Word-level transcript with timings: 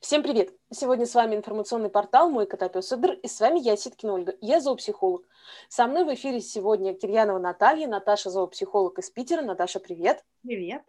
Всем 0.00 0.22
привет! 0.22 0.54
Сегодня 0.70 1.06
с 1.06 1.14
вами 1.16 1.34
информационный 1.34 1.88
портал 1.88 2.30
«Мой 2.30 2.46
котопес 2.46 2.92
Идр» 2.92 3.14
и 3.14 3.26
с 3.26 3.40
вами 3.40 3.58
я, 3.58 3.76
Ситкина 3.76 4.14
Ольга, 4.14 4.36
я 4.40 4.60
зоопсихолог. 4.60 5.26
Со 5.68 5.88
мной 5.88 6.04
в 6.04 6.14
эфире 6.14 6.40
сегодня 6.40 6.94
Кирьянова 6.94 7.40
Наталья, 7.40 7.88
Наташа 7.88 8.30
зоопсихолог 8.30 9.00
из 9.00 9.10
Питера. 9.10 9.42
Наташа, 9.42 9.80
привет! 9.80 10.24
Привет! 10.42 10.84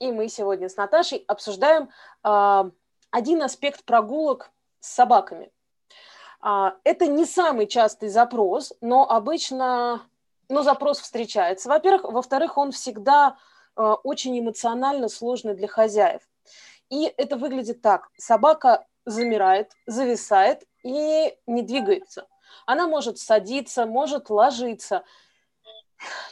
И 0.00 0.12
мы 0.12 0.28
сегодня 0.28 0.68
с 0.68 0.76
Наташей 0.76 1.24
обсуждаем 1.28 1.88
э, 2.22 2.70
один 3.10 3.42
аспект 3.42 3.84
прогулок 3.84 4.50
с 4.80 4.90
собаками. 4.90 5.50
Э, 6.44 6.72
это 6.84 7.06
не 7.06 7.24
самый 7.24 7.66
частый 7.66 8.10
запрос, 8.10 8.74
но 8.82 9.10
обычно 9.10 10.02
но 10.50 10.62
запрос 10.62 11.00
встречается. 11.00 11.70
Во-первых, 11.70 12.04
во-вторых, 12.04 12.58
он 12.58 12.70
всегда 12.72 13.38
э, 13.76 13.82
очень 13.82 14.38
эмоционально 14.38 15.08
сложный 15.08 15.54
для 15.54 15.68
хозяев. 15.68 16.20
И 16.90 17.12
это 17.16 17.36
выглядит 17.36 17.80
так. 17.80 18.08
Собака 18.18 18.86
замирает, 19.06 19.72
зависает 19.86 20.64
и 20.82 21.34
не 21.46 21.62
двигается. 21.62 22.26
Она 22.66 22.86
может 22.86 23.18
садиться, 23.18 23.86
может 23.86 24.28
ложиться 24.28 25.04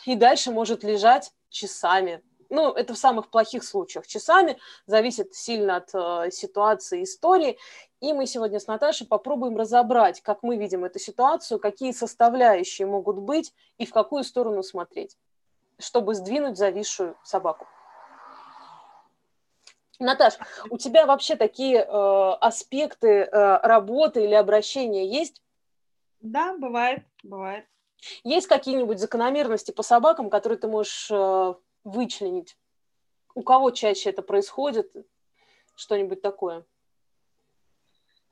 и 0.04 0.16
дальше 0.16 0.50
может 0.50 0.82
лежать 0.82 1.32
часами. 1.48 2.22
Ну, 2.50 2.72
это 2.72 2.94
в 2.94 2.98
самых 2.98 3.30
плохих 3.30 3.62
случаях 3.62 4.06
часами, 4.06 4.58
зависит 4.86 5.34
сильно 5.34 5.76
от 5.76 5.90
э, 5.94 6.30
ситуации, 6.30 7.02
истории. 7.02 7.58
И 8.00 8.14
мы 8.14 8.26
сегодня 8.26 8.58
с 8.58 8.66
Наташей 8.66 9.06
попробуем 9.06 9.56
разобрать, 9.58 10.22
как 10.22 10.42
мы 10.42 10.56
видим 10.56 10.84
эту 10.84 10.98
ситуацию, 10.98 11.60
какие 11.60 11.92
составляющие 11.92 12.86
могут 12.86 13.18
быть 13.18 13.52
и 13.76 13.84
в 13.84 13.92
какую 13.92 14.24
сторону 14.24 14.62
смотреть, 14.62 15.16
чтобы 15.78 16.14
сдвинуть 16.14 16.56
зависшую 16.56 17.16
собаку. 17.22 17.66
Наташ, 19.98 20.34
у 20.70 20.78
тебя 20.78 21.06
вообще 21.06 21.34
такие 21.34 21.78
э, 21.78 22.30
аспекты 22.40 23.08
э, 23.08 23.58
работы 23.62 24.24
или 24.24 24.34
обращения 24.34 25.08
есть? 25.08 25.42
Да, 26.20 26.56
бывает, 26.56 27.02
бывает. 27.24 27.66
Есть 28.22 28.46
какие-нибудь 28.46 29.00
закономерности 29.00 29.72
по 29.72 29.82
собакам, 29.82 30.30
которые 30.30 30.58
ты 30.58 30.68
можешь 30.68 31.10
э, 31.10 31.54
вычленить? 31.82 32.56
У 33.34 33.42
кого 33.42 33.72
чаще 33.72 34.10
это 34.10 34.22
происходит? 34.22 34.92
Что-нибудь 35.74 36.22
такое? 36.22 36.64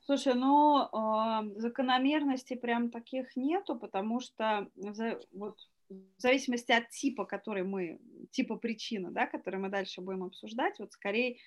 Слушай, 0.05 0.35
ну 0.35 0.83
э, 0.83 1.59
закономерностей 1.59 2.55
прям 2.55 2.91
таких 2.91 3.35
нету, 3.35 3.75
потому 3.75 4.21
что 4.21 4.69
за, 4.75 5.19
вот 5.33 5.57
в 5.89 6.21
зависимости 6.21 6.71
от 6.71 6.89
типа, 6.89 7.25
который 7.25 7.63
мы, 7.63 7.99
типа 8.31 8.55
причины, 8.55 9.11
да, 9.11 9.27
который 9.27 9.59
мы 9.59 9.69
дальше 9.69 10.01
будем 10.01 10.23
обсуждать, 10.23 10.79
вот 10.79 10.93
скорее 10.93 11.37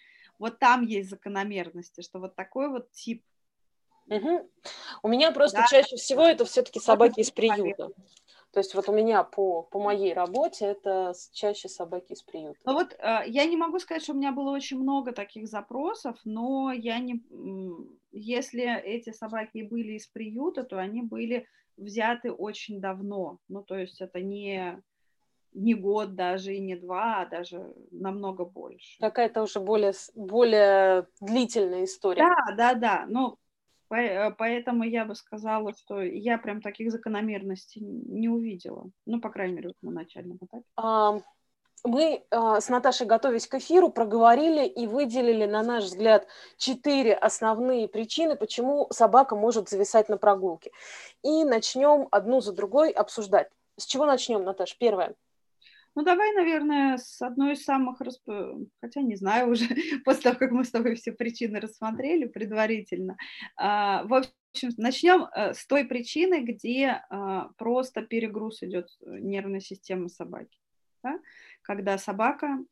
вот 0.41 0.59
там 0.59 0.85
есть 0.85 1.11
закономерности, 1.11 2.01
что 2.01 2.19
вот 2.19 2.35
такой 2.35 2.69
вот 2.71 2.91
тип. 2.93 3.23
Угу. 4.09 4.51
У 5.05 5.09
меня 5.09 5.31
просто 5.31 5.59
да. 5.59 5.67
чаще 5.67 5.97
всего 5.97 6.23
это 6.23 6.45
все-таки 6.45 6.81
собаки 6.81 7.21
из 7.21 7.31
приюта. 7.31 7.91
То 8.51 8.59
есть 8.59 8.75
вот 8.75 8.89
у 8.89 8.93
меня 8.93 9.23
по, 9.23 9.63
по 9.63 9.79
моей 9.79 10.13
работе 10.13 10.65
это 10.65 11.13
чаще 11.33 11.69
собаки 11.69 12.15
из 12.15 12.23
приюта. 12.23 12.59
Ну 12.65 12.73
вот 12.73 12.95
э, 12.99 13.21
я 13.27 13.45
не 13.45 13.57
могу 13.57 13.79
сказать, 13.79 14.03
что 14.03 14.13
у 14.13 14.17
меня 14.17 14.33
было 14.33 14.51
очень 14.51 14.81
много 14.81 15.13
таких 15.13 15.47
запросов, 15.47 16.19
но 16.25 16.73
я 16.73 16.99
не... 16.99 17.23
Если 18.11 18.65
эти 18.83 19.13
собаки 19.13 19.63
были 19.63 19.93
из 19.93 20.09
приюта, 20.09 20.65
то 20.65 20.79
они 20.79 21.03
были 21.03 21.47
взяты 21.77 22.33
очень 22.33 22.81
давно. 22.81 23.39
Ну, 23.49 23.63
то 23.63 23.77
есть 23.77 24.01
это 24.01 24.21
не, 24.21 24.83
не 25.53 25.75
год 25.75 26.15
даже 26.15 26.55
и 26.55 26.61
не 26.61 26.77
два, 26.77 27.23
а 27.23 27.27
даже 27.27 27.75
намного 27.91 28.45
больше. 28.45 28.99
Какая-то 29.01 29.43
уже 29.43 29.61
более, 29.61 29.93
более 30.15 31.07
длительная 31.21 31.85
история. 31.85 32.23
Да, 32.23 32.55
да, 32.57 32.75
да. 32.75 33.05
Ну, 33.09 33.37
поэтому 33.89 34.85
я 34.85 35.05
бы 35.05 35.15
сказала, 35.15 35.73
что 35.75 36.01
я 36.01 36.39
прям 36.39 36.61
таких 36.63 36.93
закономерностей 36.93 37.81
не 37.83 38.29
увидела. 38.29 38.91
Ну, 39.07 39.21
по 39.21 39.31
крайней 39.31 39.55
мере, 39.55 39.73
на 39.83 39.91
начальном 39.91 40.37
этапе. 40.37 40.65
А, 40.77 41.21
мы 41.83 42.25
с 42.31 42.69
Наташей, 42.69 43.07
готовясь 43.07 43.47
к 43.47 43.55
эфиру, 43.55 43.89
проговорили 43.89 44.67
и 44.67 44.87
выделили, 44.87 45.47
на 45.47 45.63
наш 45.63 45.85
взгляд, 45.85 46.27
четыре 46.59 47.15
основные 47.15 47.89
причины, 47.89 48.37
почему 48.37 48.87
собака 48.91 49.35
может 49.35 49.69
зависать 49.69 50.09
на 50.09 50.19
прогулке. 50.19 50.71
И 51.23 51.45
начнем 51.45 52.07
одну 52.11 52.41
за 52.41 52.53
другой 52.53 52.91
обсуждать. 52.91 53.49
С 53.77 53.87
чего 53.87 54.05
начнем, 54.05 54.45
Наташа? 54.45 54.77
Первое. 54.79 55.15
Ну, 55.97 56.03
давай, 56.05 56.33
наверное, 56.35 56.99
с 56.99 57.21
одной 57.21 57.55
из 57.55 57.65
самых, 57.65 58.01
расп... 58.01 58.29
хотя 58.81 59.03
не 59.03 59.17
знаю 59.17 59.51
уже, 59.51 59.67
после 60.05 60.23
того, 60.23 60.37
как 60.39 60.53
мы 60.53 60.65
с 60.65 60.71
тобой 60.71 60.95
все 60.95 61.13
причины 61.13 61.61
рассмотрели 61.61 62.27
предварительно. 62.27 63.17
А, 63.57 64.05
в 64.05 64.15
общем, 64.15 64.71
начнем 64.77 65.25
э, 65.35 65.55
с 65.55 65.67
той 65.67 65.85
причины, 65.85 66.45
где 66.45 67.03
а, 67.11 67.51
просто 67.57 68.03
перегруз 68.03 68.63
идет 68.63 68.89
э, 69.01 69.19
нервной 69.21 69.61
системы 69.61 70.09
собаки 70.09 70.59
да? 71.03 71.19
когда 71.63 71.99
собака 71.99 72.65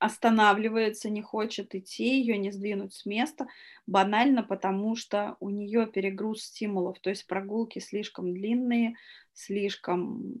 останавливается, 0.00 1.10
не 1.10 1.22
хочет 1.22 1.74
идти, 1.74 2.18
ее 2.20 2.38
не 2.38 2.50
сдвинуть 2.50 2.92
с 2.94 3.06
места, 3.06 3.46
банально 3.86 4.42
потому, 4.42 4.96
что 4.96 5.36
у 5.40 5.50
нее 5.50 5.86
перегруз 5.86 6.42
стимулов, 6.42 6.98
то 7.00 7.10
есть 7.10 7.26
прогулки 7.26 7.78
слишком 7.78 8.32
длинные, 8.32 8.96
слишком 9.32 10.34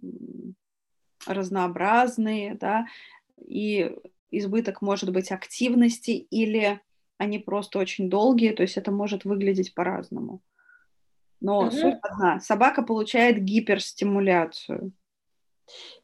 разнообразные, 1.26 2.54
да, 2.54 2.86
и 3.36 3.96
избыток 4.30 4.82
может 4.82 5.10
быть 5.12 5.32
активности 5.32 6.10
или 6.10 6.80
они 7.16 7.38
просто 7.38 7.78
очень 7.78 8.08
долгие, 8.08 8.52
то 8.52 8.62
есть 8.62 8.76
это 8.76 8.90
может 8.90 9.24
выглядеть 9.24 9.74
по-разному. 9.74 10.40
Но 11.40 11.60
угу. 11.60 11.70
суть 11.70 11.98
одна. 12.02 12.40
Собака 12.40 12.82
получает 12.82 13.38
гиперстимуляцию. 13.38 14.92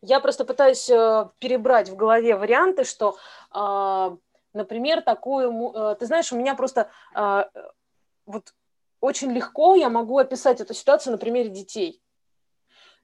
Я 0.03 0.21
просто 0.21 0.45
пытаюсь 0.45 0.89
э, 0.91 1.29
перебрать 1.39 1.89
в 1.89 1.97
голове 1.97 2.37
варианты, 2.37 2.85
что, 2.85 3.17
э, 3.55 4.17
например, 4.53 5.03
такую... 5.03 5.73
Э, 5.75 5.97
ты 5.99 6.07
знаешь, 6.07 6.33
у 6.33 6.37
меня 6.37 6.55
просто 6.55 6.91
вот 8.27 8.55
очень 9.01 9.33
легко 9.33 9.75
я 9.75 9.91
могу 9.91 10.17
описать 10.17 10.63
эту 10.63 10.73
ситуацию 10.73 11.13
на 11.13 11.19
примере 11.19 11.51
детей 11.51 12.01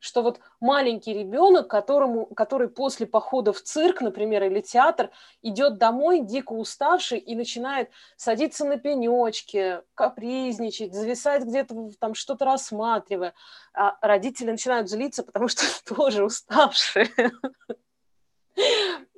что 0.01 0.23
вот 0.23 0.41
маленький 0.59 1.13
ребенок, 1.13 1.69
которому, 1.69 2.27
который 2.27 2.69
после 2.69 3.07
похода 3.07 3.53
в 3.53 3.63
цирк, 3.63 4.01
например, 4.01 4.43
или 4.45 4.61
театр, 4.61 5.11
идет 5.43 5.79
домой 5.79 6.21
дико 6.21 6.53
уставший 6.53 7.19
и 7.19 7.37
начинает 7.37 7.91
садиться 8.17 8.65
на 8.65 8.79
пенечке, 8.79 9.83
капризничать, 9.95 10.95
зависать 10.95 11.45
где-то, 11.45 11.91
там 12.01 12.15
что-то 12.15 12.47
рассматривая. 12.47 13.35
А 13.75 13.97
родители 14.01 14.51
начинают 14.51 14.89
злиться, 14.89 15.23
потому 15.23 15.49
что 15.49 15.63
тоже 15.95 16.25
уставшие. 16.25 17.09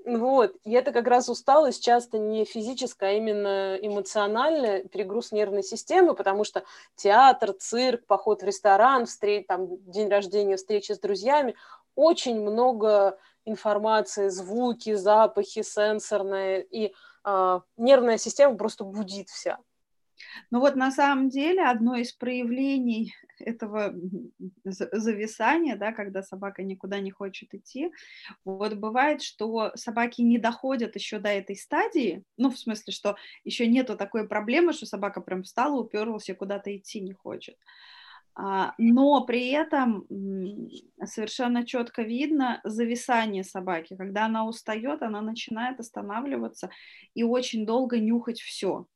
Вот, 0.04 0.56
и 0.64 0.72
это 0.72 0.92
как 0.92 1.06
раз 1.06 1.28
усталость 1.28 1.84
часто 1.84 2.18
не 2.18 2.44
физическая, 2.44 3.10
а 3.10 3.12
именно 3.12 3.76
эмоциональная, 3.80 4.82
перегруз 4.82 5.30
нервной 5.30 5.62
системы, 5.62 6.14
потому 6.14 6.42
что 6.42 6.64
театр, 6.96 7.52
цирк, 7.52 8.04
поход 8.06 8.42
в 8.42 8.44
ресторан, 8.44 9.06
встреч, 9.06 9.46
там, 9.46 9.68
день 9.90 10.08
рождения, 10.08 10.56
встречи 10.56 10.92
с 10.92 10.98
друзьями, 10.98 11.54
очень 11.94 12.40
много 12.40 13.16
информации, 13.44 14.28
звуки, 14.28 14.94
запахи, 14.94 15.62
сенсорные, 15.62 16.64
и 16.64 16.94
э, 17.24 17.60
нервная 17.76 18.18
система 18.18 18.56
просто 18.56 18.82
гудит 18.84 19.28
вся. 19.28 19.58
Ну 20.50 20.60
вот 20.60 20.76
на 20.76 20.90
самом 20.90 21.28
деле 21.28 21.64
одно 21.64 21.96
из 21.96 22.12
проявлений 22.12 23.14
этого 23.38 23.94
зависания, 24.64 25.76
да, 25.76 25.92
когда 25.92 26.22
собака 26.22 26.62
никуда 26.62 27.00
не 27.00 27.10
хочет 27.10 27.54
идти, 27.54 27.90
вот 28.44 28.74
бывает, 28.74 29.22
что 29.22 29.72
собаки 29.74 30.22
не 30.22 30.38
доходят 30.38 30.94
еще 30.94 31.18
до 31.18 31.28
этой 31.28 31.56
стадии, 31.56 32.24
ну, 32.36 32.50
в 32.50 32.58
смысле, 32.58 32.92
что 32.92 33.16
еще 33.44 33.66
нету 33.66 33.96
такой 33.96 34.28
проблемы, 34.28 34.72
что 34.72 34.86
собака 34.86 35.20
прям 35.20 35.42
встала, 35.42 35.80
уперлась 35.80 36.28
и 36.28 36.34
куда-то 36.34 36.74
идти 36.76 37.00
не 37.00 37.12
хочет. 37.12 37.56
А, 38.34 38.74
но 38.78 39.24
при 39.26 39.50
этом 39.50 40.06
совершенно 41.04 41.66
четко 41.66 42.02
видно 42.02 42.60
зависание 42.64 43.44
собаки. 43.44 43.94
Когда 43.96 44.24
она 44.24 44.46
устает, 44.46 45.02
она 45.02 45.20
начинает 45.20 45.80
останавливаться 45.80 46.70
и 47.14 47.24
очень 47.24 47.66
долго 47.66 47.98
нюхать 47.98 48.40
все. 48.40 48.86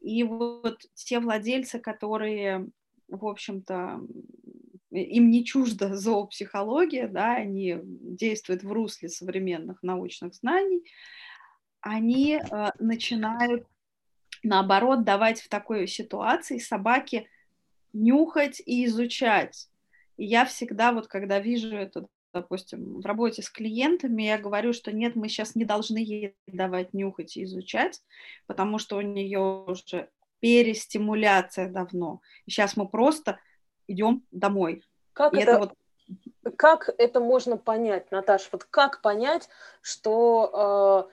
И 0.00 0.22
вот 0.22 0.80
те 0.94 1.20
владельцы, 1.20 1.78
которые 1.78 2.68
в 3.08 3.26
общем-то, 3.26 4.00
им 4.90 5.30
не 5.30 5.44
чужда 5.44 5.94
зоопсихология, 5.94 7.08
да, 7.08 7.34
они 7.34 7.78
действуют 7.82 8.62
в 8.62 8.72
русле 8.72 9.08
современных 9.08 9.82
научных 9.82 10.34
знаний, 10.34 10.82
они 11.80 12.40
э, 12.40 12.70
начинают, 12.78 13.66
наоборот, 14.42 15.04
давать 15.04 15.40
в 15.40 15.48
такой 15.48 15.86
ситуации 15.86 16.58
собаке 16.58 17.28
нюхать 17.92 18.60
и 18.64 18.86
изучать. 18.86 19.68
И 20.16 20.24
я 20.24 20.44
всегда, 20.44 20.92
вот 20.92 21.06
когда 21.06 21.38
вижу 21.40 21.76
это 21.76 22.06
допустим, 22.36 23.00
в 23.00 23.06
работе 23.06 23.42
с 23.42 23.48
клиентами 23.50 24.24
я 24.24 24.38
говорю, 24.38 24.72
что 24.72 24.92
нет, 24.92 25.16
мы 25.16 25.28
сейчас 25.28 25.54
не 25.54 25.64
должны 25.64 25.98
ей 25.98 26.36
давать 26.46 26.92
нюхать 26.92 27.36
и 27.36 27.44
изучать, 27.44 28.02
потому 28.46 28.78
что 28.78 28.96
у 28.96 29.00
нее 29.00 29.64
уже 29.66 30.10
перестимуляция 30.40 31.70
давно. 31.70 32.20
И 32.44 32.50
сейчас 32.50 32.76
мы 32.76 32.88
просто 32.88 33.38
идем 33.88 34.22
домой. 34.30 34.82
Как 35.14 35.32
это, 35.32 35.42
это 35.42 35.58
вот 35.58 35.72
как 36.56 36.90
это 36.98 37.20
можно 37.20 37.56
понять, 37.56 38.10
Наташа? 38.10 38.48
Вот 38.52 38.64
как 38.64 39.00
понять, 39.00 39.48
что 39.80 41.10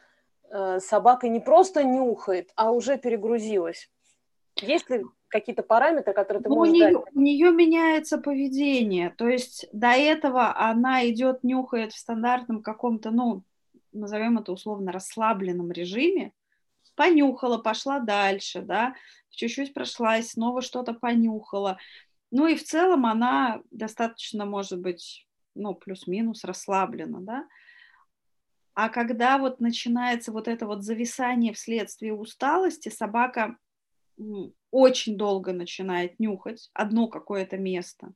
э, 0.51 0.55
э, 0.55 0.79
собака 0.81 1.29
не 1.29 1.39
просто 1.39 1.83
нюхает, 1.83 2.51
а 2.55 2.71
уже 2.71 2.97
перегрузилась? 2.97 3.89
Есть 4.67 4.89
ли 4.89 5.03
какие-то 5.27 5.63
параметры, 5.63 6.13
которые 6.13 6.43
ты 6.43 6.49
ну, 6.49 6.55
можешь 6.55 6.73
у 6.73 6.75
нее, 6.75 6.93
дать? 6.93 7.03
У 7.13 7.19
нее 7.19 7.51
меняется 7.51 8.17
поведение. 8.17 9.09
То 9.17 9.27
есть 9.27 9.67
до 9.71 9.89
этого 9.89 10.55
она 10.57 11.07
идет, 11.09 11.43
нюхает 11.43 11.93
в 11.93 11.97
стандартном 11.97 12.61
каком-то, 12.61 13.11
ну, 13.11 13.43
назовем 13.91 14.37
это 14.37 14.51
условно, 14.51 14.91
расслабленном 14.91 15.71
режиме, 15.71 16.33
понюхала, 16.95 17.57
пошла 17.57 17.99
дальше, 17.99 18.61
да, 18.61 18.95
чуть-чуть 19.29 19.73
прошлась, 19.73 20.31
снова 20.31 20.61
что-то 20.61 20.93
понюхала. 20.93 21.77
Ну 22.31 22.47
и 22.47 22.55
в 22.55 22.63
целом 22.63 23.05
она 23.05 23.61
достаточно, 23.71 24.45
может 24.45 24.79
быть, 24.79 25.27
ну, 25.55 25.75
плюс-минус 25.75 26.43
расслаблена, 26.43 27.19
да. 27.21 27.47
А 28.75 28.89
когда 28.89 29.37
вот 29.37 29.59
начинается 29.59 30.31
вот 30.31 30.47
это 30.47 30.65
вот 30.65 30.83
зависание 30.83 31.53
вследствие 31.53 32.13
усталости, 32.13 32.89
собака 32.89 33.57
очень 34.71 35.17
долго 35.17 35.53
начинает 35.53 36.19
нюхать 36.19 36.69
одно 36.73 37.07
какое-то 37.07 37.57
место. 37.57 38.13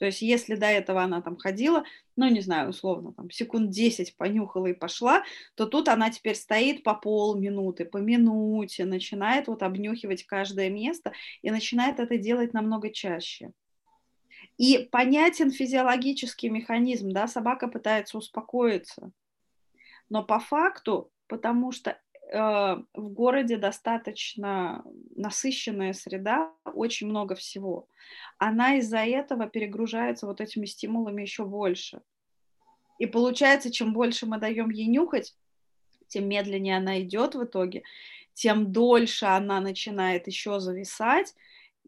То 0.00 0.06
есть 0.06 0.22
если 0.22 0.54
до 0.54 0.64
этого 0.64 1.02
она 1.02 1.20
там 1.20 1.36
ходила, 1.36 1.84
ну, 2.16 2.26
не 2.30 2.40
знаю, 2.40 2.70
условно, 2.70 3.12
там, 3.12 3.30
секунд 3.30 3.68
10 3.68 4.16
понюхала 4.16 4.68
и 4.68 4.72
пошла, 4.72 5.22
то 5.54 5.66
тут 5.66 5.88
она 5.88 6.10
теперь 6.10 6.36
стоит 6.36 6.82
по 6.82 6.94
полминуты, 6.94 7.84
по 7.84 7.98
минуте, 7.98 8.86
начинает 8.86 9.46
вот 9.46 9.62
обнюхивать 9.62 10.24
каждое 10.24 10.70
место 10.70 11.12
и 11.42 11.50
начинает 11.50 12.00
это 12.00 12.16
делать 12.16 12.54
намного 12.54 12.88
чаще. 12.88 13.52
И 14.56 14.88
понятен 14.90 15.50
физиологический 15.50 16.48
механизм, 16.48 17.10
да, 17.10 17.26
собака 17.26 17.68
пытается 17.68 18.16
успокоиться, 18.16 19.12
но 20.08 20.24
по 20.24 20.38
факту, 20.38 21.12
потому 21.26 21.72
что 21.72 21.98
в 22.32 22.84
городе 22.94 23.56
достаточно 23.56 24.84
насыщенная 25.16 25.92
среда, 25.92 26.52
очень 26.64 27.08
много 27.08 27.34
всего. 27.34 27.88
Она 28.38 28.76
из-за 28.76 28.98
этого 28.98 29.48
перегружается 29.48 30.26
вот 30.26 30.40
этими 30.40 30.66
стимулами 30.66 31.22
еще 31.22 31.44
больше. 31.44 32.02
И 32.98 33.06
получается, 33.06 33.72
чем 33.72 33.92
больше 33.92 34.26
мы 34.26 34.38
даем 34.38 34.70
ей 34.70 34.86
нюхать, 34.86 35.34
тем 36.06 36.28
медленнее 36.28 36.76
она 36.76 37.00
идет 37.00 37.34
в 37.34 37.44
итоге, 37.44 37.82
тем 38.34 38.72
дольше 38.72 39.26
она 39.26 39.60
начинает 39.60 40.26
еще 40.26 40.60
зависать, 40.60 41.34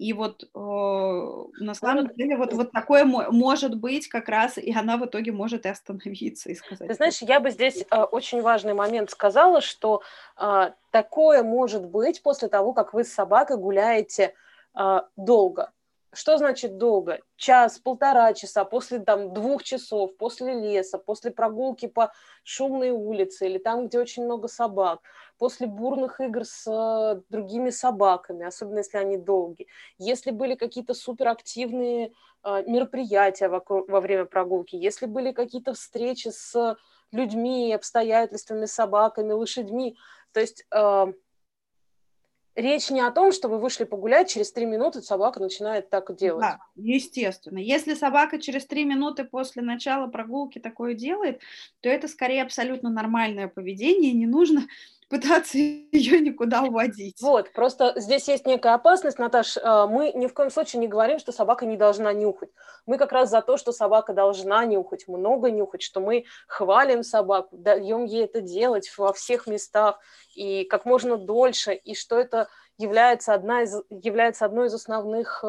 и 0.02 0.12
вот 0.12 0.42
э, 0.42 1.62
на 1.64 1.74
самом 1.74 2.08
деле 2.08 2.36
вот, 2.36 2.52
вот 2.52 2.72
такое 2.72 3.04
может 3.04 3.76
быть 3.76 4.08
как 4.08 4.28
раз, 4.28 4.58
и 4.58 4.72
она 4.74 4.96
в 4.96 5.06
итоге 5.06 5.30
может 5.30 5.64
и 5.64 5.68
остановиться 5.68 6.50
и 6.50 6.56
сказать. 6.56 6.88
Ты 6.88 6.94
знаешь, 6.94 7.22
я 7.22 7.38
бы 7.38 7.50
здесь 7.50 7.84
э, 7.88 8.02
очень 8.02 8.42
важный 8.42 8.74
момент 8.74 9.10
сказала, 9.10 9.60
что 9.60 10.02
э, 10.40 10.72
такое 10.90 11.44
может 11.44 11.86
быть 11.86 12.20
после 12.22 12.48
того, 12.48 12.72
как 12.72 12.94
вы 12.94 13.04
с 13.04 13.12
собакой 13.12 13.56
гуляете 13.56 14.34
э, 14.74 15.00
долго. 15.16 15.70
Что 16.14 16.36
значит 16.36 16.76
долго? 16.76 17.20
Час, 17.36 17.78
полтора 17.78 18.34
часа, 18.34 18.66
после 18.66 18.98
там, 18.98 19.32
двух 19.32 19.64
часов, 19.64 20.14
после 20.18 20.52
леса, 20.52 20.98
после 20.98 21.30
прогулки 21.30 21.86
по 21.86 22.12
шумной 22.44 22.90
улице 22.90 23.46
или 23.46 23.56
там, 23.56 23.88
где 23.88 23.98
очень 23.98 24.24
много 24.24 24.48
собак, 24.48 25.00
после 25.38 25.66
бурных 25.66 26.20
игр 26.20 26.44
с 26.44 26.66
э, 26.70 27.22
другими 27.30 27.70
собаками, 27.70 28.44
особенно 28.44 28.78
если 28.78 28.98
они 28.98 29.16
долгие. 29.16 29.68
Если 29.96 30.32
были 30.32 30.54
какие-то 30.54 30.92
суперактивные 30.92 32.12
э, 32.44 32.62
мероприятия 32.66 33.48
вокруг, 33.48 33.88
во 33.88 34.02
время 34.02 34.26
прогулки, 34.26 34.76
если 34.76 35.06
были 35.06 35.32
какие-то 35.32 35.72
встречи 35.72 36.28
с 36.28 36.76
людьми, 37.10 37.72
обстоятельствами, 37.72 38.66
собаками, 38.66 39.32
лошадьми, 39.32 39.96
то 40.32 40.40
есть 40.40 40.66
э, 40.70 41.06
речь 42.54 42.90
не 42.90 43.00
о 43.00 43.10
том, 43.10 43.32
что 43.32 43.48
вы 43.48 43.58
вышли 43.58 43.84
погулять, 43.84 44.30
через 44.30 44.52
три 44.52 44.66
минуты 44.66 45.02
собака 45.02 45.40
начинает 45.40 45.90
так 45.90 46.14
делать. 46.16 46.42
Да, 46.42 46.58
естественно. 46.76 47.58
Если 47.58 47.94
собака 47.94 48.40
через 48.40 48.66
три 48.66 48.84
минуты 48.84 49.24
после 49.24 49.62
начала 49.62 50.06
прогулки 50.06 50.58
такое 50.58 50.94
делает, 50.94 51.40
то 51.80 51.88
это 51.88 52.08
скорее 52.08 52.42
абсолютно 52.42 52.90
нормальное 52.90 53.48
поведение, 53.48 54.12
не 54.12 54.26
нужно 54.26 54.66
пытаться 55.12 55.58
ее 55.92 56.20
никуда 56.20 56.62
уводить. 56.62 57.20
Вот, 57.20 57.52
просто 57.52 57.92
здесь 57.96 58.26
есть 58.28 58.46
некая 58.46 58.72
опасность, 58.72 59.18
Наташ, 59.18 59.58
э, 59.58 59.86
мы 59.86 60.10
ни 60.14 60.26
в 60.26 60.32
коем 60.32 60.50
случае 60.50 60.80
не 60.80 60.88
говорим, 60.88 61.18
что 61.18 61.32
собака 61.32 61.66
не 61.66 61.76
должна 61.76 62.14
нюхать. 62.14 62.48
Мы 62.86 62.96
как 62.96 63.12
раз 63.12 63.28
за 63.28 63.42
то, 63.42 63.58
что 63.58 63.72
собака 63.72 64.14
должна 64.14 64.64
нюхать, 64.64 65.06
много 65.08 65.50
нюхать, 65.50 65.82
что 65.82 66.00
мы 66.00 66.24
хвалим 66.48 67.02
собаку, 67.02 67.58
даем 67.58 68.06
ей 68.06 68.24
это 68.24 68.40
делать 68.40 68.90
во 68.96 69.12
всех 69.12 69.46
местах 69.46 70.00
и 70.34 70.64
как 70.64 70.86
можно 70.86 71.18
дольше, 71.18 71.74
и 71.74 71.94
что 71.94 72.18
это 72.18 72.48
является, 72.78 73.34
одна 73.34 73.64
из, 73.64 73.82
является 73.90 74.46
одной 74.46 74.68
из 74.68 74.74
основных 74.74 75.44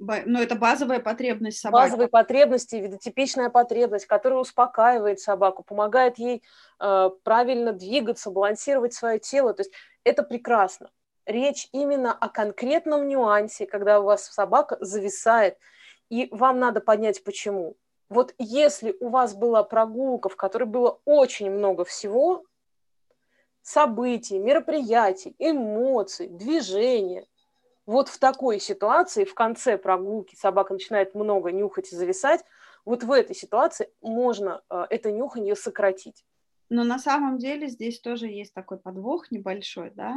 э, 0.00 0.22
ну, 0.26 0.40
это 0.40 0.54
базовая 0.54 1.00
потребность 1.00 1.58
собаки. 1.58 1.84
Базовые 1.84 2.08
потребности, 2.08 2.76
видотипичная 2.76 3.50
потребность, 3.50 4.06
которая 4.06 4.40
успокаивает 4.40 5.20
собаку, 5.20 5.62
помогает 5.62 6.18
ей 6.18 6.42
э, 6.80 7.10
правильно 7.22 7.72
двигаться, 7.72 8.30
балансировать 8.30 8.94
свое 8.94 9.18
тело. 9.18 9.54
То 9.54 9.62
есть 9.62 9.72
это 10.04 10.22
прекрасно. 10.22 10.90
Речь 11.26 11.68
именно 11.72 12.12
о 12.12 12.28
конкретном 12.28 13.06
нюансе, 13.06 13.66
когда 13.66 14.00
у 14.00 14.04
вас 14.04 14.26
собака 14.26 14.76
зависает, 14.80 15.58
и 16.08 16.28
вам 16.32 16.58
надо 16.58 16.80
понять, 16.80 17.22
почему. 17.22 17.76
Вот 18.08 18.34
если 18.38 18.96
у 18.98 19.08
вас 19.08 19.34
была 19.34 19.62
прогулка, 19.62 20.28
в 20.28 20.36
которой 20.36 20.64
было 20.64 21.00
очень 21.04 21.50
много 21.50 21.84
всего, 21.84 22.42
событий, 23.62 24.38
мероприятий, 24.38 25.36
эмоций, 25.38 26.26
движения, 26.26 27.26
вот 27.90 28.08
в 28.08 28.20
такой 28.20 28.60
ситуации, 28.60 29.24
в 29.24 29.34
конце 29.34 29.76
прогулки 29.76 30.36
собака 30.36 30.72
начинает 30.72 31.16
много 31.16 31.50
нюхать 31.50 31.92
и 31.92 31.96
зависать, 31.96 32.44
вот 32.84 33.02
в 33.02 33.10
этой 33.10 33.34
ситуации 33.34 33.88
можно 34.00 34.62
э, 34.70 34.86
это 34.90 35.10
нюханье 35.10 35.56
сократить. 35.56 36.24
Но 36.68 36.84
на 36.84 37.00
самом 37.00 37.38
деле 37.38 37.66
здесь 37.66 38.00
тоже 38.00 38.28
есть 38.28 38.54
такой 38.54 38.78
подвох 38.78 39.32
небольшой, 39.32 39.90
да. 39.90 40.14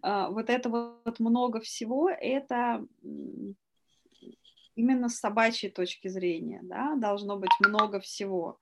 А, 0.00 0.30
вот 0.30 0.48
это 0.48 0.68
вот 0.68 1.18
много 1.18 1.58
всего, 1.58 2.08
это 2.08 2.86
именно 4.76 5.08
с 5.08 5.18
собачьей 5.18 5.72
точки 5.72 6.06
зрения, 6.06 6.60
да, 6.62 6.94
должно 6.94 7.36
быть 7.36 7.50
много 7.58 7.98
всего. 7.98 8.60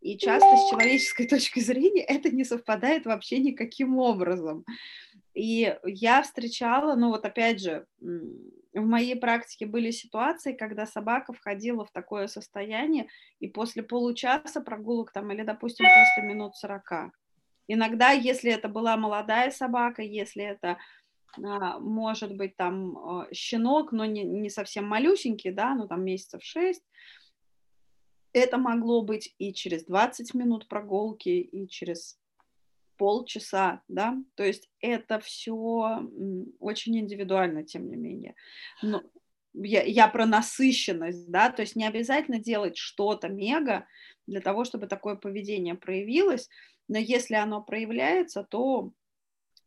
И 0.00 0.16
часто 0.16 0.56
с 0.56 0.70
человеческой 0.70 1.26
точки 1.28 1.60
зрения 1.60 2.02
это 2.02 2.30
не 2.30 2.44
совпадает 2.44 3.04
вообще 3.04 3.38
никаким 3.38 3.98
образом. 3.98 4.64
И 5.34 5.76
я 5.84 6.22
встречала, 6.22 6.94
ну 6.96 7.08
вот 7.08 7.24
опять 7.24 7.60
же, 7.60 7.86
в 8.00 8.86
моей 8.86 9.16
практике 9.16 9.66
были 9.66 9.90
ситуации, 9.90 10.52
когда 10.52 10.86
собака 10.86 11.32
входила 11.32 11.84
в 11.84 11.90
такое 11.92 12.26
состояние, 12.26 13.08
и 13.38 13.48
после 13.48 13.82
получаса 13.82 14.60
прогулок 14.60 15.12
там, 15.12 15.30
или, 15.32 15.42
допустим, 15.42 15.86
после 15.86 16.28
минут 16.28 16.56
40. 16.56 17.12
Иногда, 17.68 18.10
если 18.10 18.52
это 18.52 18.68
была 18.68 18.96
молодая 18.96 19.50
собака, 19.50 20.02
если 20.02 20.44
это 20.44 20.78
а, 21.36 21.78
может 21.78 22.36
быть 22.36 22.56
там 22.56 22.98
а, 22.98 23.28
щенок, 23.32 23.92
но 23.92 24.04
не, 24.04 24.24
не 24.24 24.50
совсем 24.50 24.86
малюсенький, 24.86 25.52
да, 25.52 25.74
ну 25.74 25.86
там 25.86 26.04
месяцев 26.04 26.42
6, 26.42 26.82
это 28.32 28.58
могло 28.58 29.02
быть 29.02 29.34
и 29.38 29.52
через 29.52 29.84
20 29.84 30.34
минут 30.34 30.68
прогулки, 30.68 31.28
и 31.28 31.68
через 31.68 32.19
полчаса, 33.00 33.80
да, 33.88 34.22
то 34.34 34.44
есть 34.44 34.68
это 34.80 35.20
все 35.20 35.54
очень 36.58 36.98
индивидуально, 36.98 37.64
тем 37.64 37.88
не 37.88 37.96
менее. 37.96 38.34
Но 38.82 39.02
я, 39.54 39.82
я 39.84 40.06
про 40.06 40.26
насыщенность, 40.26 41.30
да, 41.30 41.48
то 41.48 41.62
есть 41.62 41.76
не 41.76 41.86
обязательно 41.86 42.38
делать 42.38 42.76
что-то 42.76 43.30
мега 43.30 43.86
для 44.26 44.42
того, 44.42 44.64
чтобы 44.64 44.86
такое 44.86 45.14
поведение 45.14 45.76
проявилось, 45.76 46.50
но 46.88 46.98
если 46.98 47.36
оно 47.36 47.62
проявляется, 47.62 48.44
то 48.44 48.92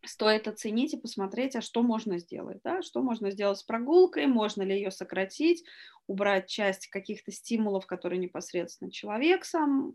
стоит 0.05 0.47
оценить 0.47 0.93
и 0.93 0.97
посмотреть, 0.97 1.55
а 1.55 1.61
что 1.61 1.81
можно 1.81 2.17
сделать, 2.19 2.59
да, 2.63 2.81
что 2.81 3.01
можно 3.01 3.31
сделать 3.31 3.59
с 3.59 3.63
прогулкой, 3.63 4.27
можно 4.27 4.61
ли 4.61 4.75
ее 4.75 4.91
сократить, 4.91 5.63
убрать 6.07 6.47
часть 6.47 6.87
каких-то 6.87 7.31
стимулов, 7.31 7.85
которые 7.85 8.19
непосредственно 8.19 8.91
человек 8.91 9.45
сам 9.45 9.93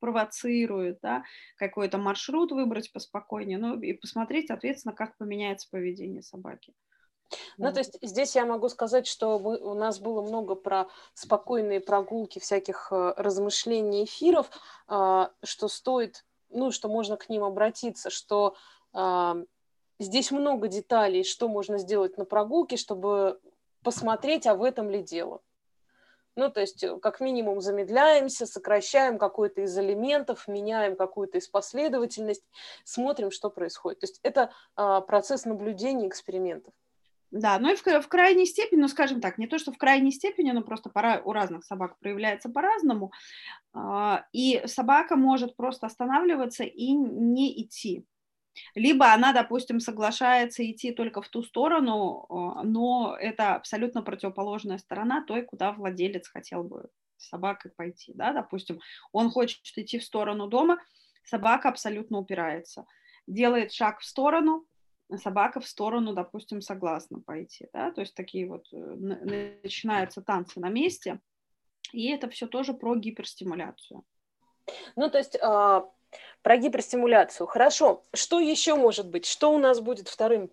провоцирует, 0.00 0.98
да, 1.02 1.22
какой-то 1.56 1.98
маршрут 1.98 2.52
выбрать 2.52 2.92
поспокойнее, 2.92 3.58
ну 3.58 3.80
и 3.80 3.92
посмотреть, 3.92 4.48
соответственно, 4.48 4.94
как 4.94 5.16
поменяется 5.16 5.68
поведение 5.70 6.22
собаки. 6.22 6.74
Ну, 7.56 7.72
то 7.72 7.78
есть 7.78 7.96
здесь 8.02 8.34
я 8.34 8.44
могу 8.44 8.68
сказать, 8.68 9.06
что 9.06 9.38
мы, 9.38 9.56
у 9.56 9.74
нас 9.74 9.98
было 9.98 10.20
много 10.20 10.54
про 10.54 10.88
спокойные 11.14 11.80
прогулки, 11.80 12.38
всяких 12.38 12.88
э, 12.90 13.14
размышлений, 13.16 14.04
эфиров, 14.04 14.50
э, 14.88 15.28
что 15.42 15.68
стоит, 15.68 16.26
ну, 16.50 16.70
что 16.72 16.88
можно 16.88 17.16
к 17.16 17.30
ним 17.30 17.44
обратиться, 17.44 18.10
что 18.10 18.54
здесь 19.98 20.30
много 20.30 20.68
деталей, 20.68 21.24
что 21.24 21.48
можно 21.48 21.78
сделать 21.78 22.18
на 22.18 22.24
прогулке, 22.24 22.76
чтобы 22.76 23.40
посмотреть, 23.82 24.46
а 24.46 24.54
в 24.54 24.62
этом 24.62 24.90
ли 24.90 25.02
дело. 25.02 25.40
Ну, 26.34 26.50
то 26.50 26.60
есть, 26.60 26.82
э, 26.82 26.98
как 26.98 27.20
минимум, 27.20 27.60
замедляемся, 27.60 28.46
сокращаем 28.46 29.18
какой-то 29.18 29.62
из 29.62 29.78
элементов, 29.78 30.48
меняем 30.48 30.96
какую-то 30.96 31.38
из 31.38 31.48
последовательность, 31.48 32.44
смотрим, 32.84 33.30
что 33.30 33.50
происходит. 33.50 34.00
То 34.00 34.04
есть, 34.04 34.20
это 34.22 34.50
а, 34.74 35.02
процесс 35.02 35.44
наблюдения 35.44 36.08
экспериментов. 36.08 36.72
Да, 37.30 37.58
ну 37.58 37.72
и 37.72 37.76
в, 37.76 37.82
в 37.82 38.08
крайней 38.08 38.46
степени, 38.46 38.80
ну, 38.80 38.88
скажем 38.88 39.20
так, 39.20 39.38
не 39.38 39.46
то, 39.46 39.58
что 39.58 39.72
в 39.72 39.78
крайней 39.78 40.10
степени, 40.10 40.52
но 40.52 40.62
просто 40.62 40.90
пора, 40.90 41.20
у 41.24 41.32
разных 41.32 41.64
собак 41.64 41.98
проявляется 41.98 42.48
по-разному, 42.48 43.12
а, 43.74 44.24
и 44.32 44.62
собака 44.66 45.16
может 45.16 45.56
просто 45.56 45.86
останавливаться 45.86 46.64
и 46.64 46.92
не 46.92 47.62
идти. 47.62 48.06
Либо 48.74 49.12
она, 49.12 49.32
допустим, 49.32 49.80
соглашается 49.80 50.68
идти 50.70 50.92
только 50.92 51.22
в 51.22 51.28
ту 51.28 51.42
сторону, 51.42 52.26
а, 52.28 52.62
но 52.62 53.16
это 53.18 53.54
абсолютно 53.54 54.02
противоположная 54.02 54.78
сторона 54.78 55.24
той, 55.24 55.42
куда 55.42 55.72
владелец 55.72 56.28
хотел 56.28 56.62
бы 56.62 56.88
собакой 57.16 57.70
пойти. 57.70 58.12
Да? 58.14 58.32
Допустим, 58.32 58.80
он 59.12 59.30
хочет 59.30 59.60
идти 59.76 59.98
в 59.98 60.04
сторону 60.04 60.48
дома, 60.48 60.78
собака 61.24 61.68
абсолютно 61.68 62.18
упирается. 62.18 62.86
Делает 63.26 63.72
шаг 63.72 64.00
в 64.00 64.04
сторону, 64.04 64.66
собака 65.16 65.60
в 65.60 65.66
сторону, 65.66 66.12
допустим, 66.12 66.60
согласна 66.60 67.20
пойти. 67.20 67.68
Да? 67.72 67.90
То 67.92 68.00
есть 68.00 68.14
такие 68.14 68.48
вот 68.48 68.66
э, 68.72 68.76
начинаются 68.76 70.22
танцы 70.22 70.60
на 70.60 70.68
месте. 70.68 71.20
И 71.92 72.08
это 72.08 72.28
все 72.28 72.46
тоже 72.46 72.74
про 72.74 72.96
гиперстимуляцию. 72.96 74.04
Ну, 74.96 75.10
то 75.10 75.18
есть 75.18 75.36
а, 75.42 75.88
про 76.42 76.56
гиперстимуляцию. 76.56 77.46
Хорошо. 77.46 78.02
Что 78.12 78.40
еще 78.40 78.74
может 78.74 79.08
быть? 79.08 79.26
Что 79.26 79.52
у 79.52 79.58
нас 79.58 79.80
будет 79.80 80.08
вторым? 80.08 80.50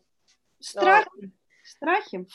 Страхи. 0.59 1.09
А... 1.23 1.65
Страхи. 1.65 2.27